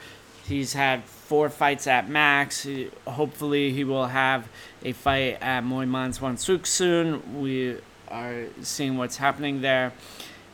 [0.46, 2.62] He's had four fights at Max.
[2.62, 4.48] He- Hopefully, he will have
[4.84, 7.40] a fight at Muay Mans Wansuk soon.
[7.40, 7.78] We
[8.08, 9.92] are seeing what's happening there.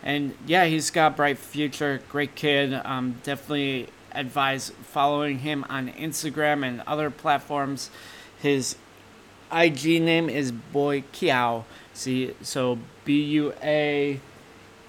[0.03, 2.01] And yeah, he's got bright future.
[2.09, 2.73] Great kid.
[2.85, 7.91] Um, definitely advise following him on Instagram and other platforms.
[8.39, 8.77] His
[9.53, 11.65] IG name is Boy Kiao.
[11.93, 14.21] See, so B U A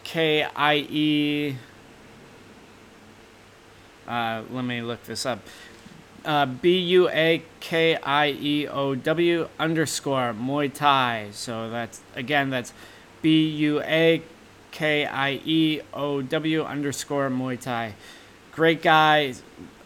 [0.04, 1.58] K I E.
[4.08, 5.40] Uh, let me look this up.
[6.26, 11.30] Uh, B U A K I E O W underscore Muay Thai.
[11.32, 12.74] So that's again that's
[13.22, 14.22] B U A
[14.72, 17.94] K I E O W underscore Muay Thai.
[18.54, 19.34] Great guy.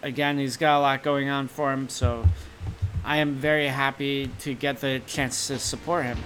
[0.03, 1.89] Again, he's got a lot going on for him.
[1.89, 2.28] So
[3.03, 6.18] I am very happy to get the chance to support him.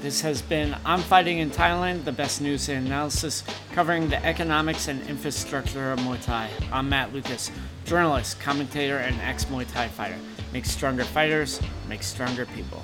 [0.00, 4.88] This has been I'm Fighting in Thailand, the best news and analysis covering the economics
[4.88, 6.48] and infrastructure of Muay Thai.
[6.72, 7.50] I'm Matt Lucas,
[7.84, 10.16] journalist, commentator, and ex Muay Thai fighter.
[10.54, 12.82] Make stronger fighters, make stronger people.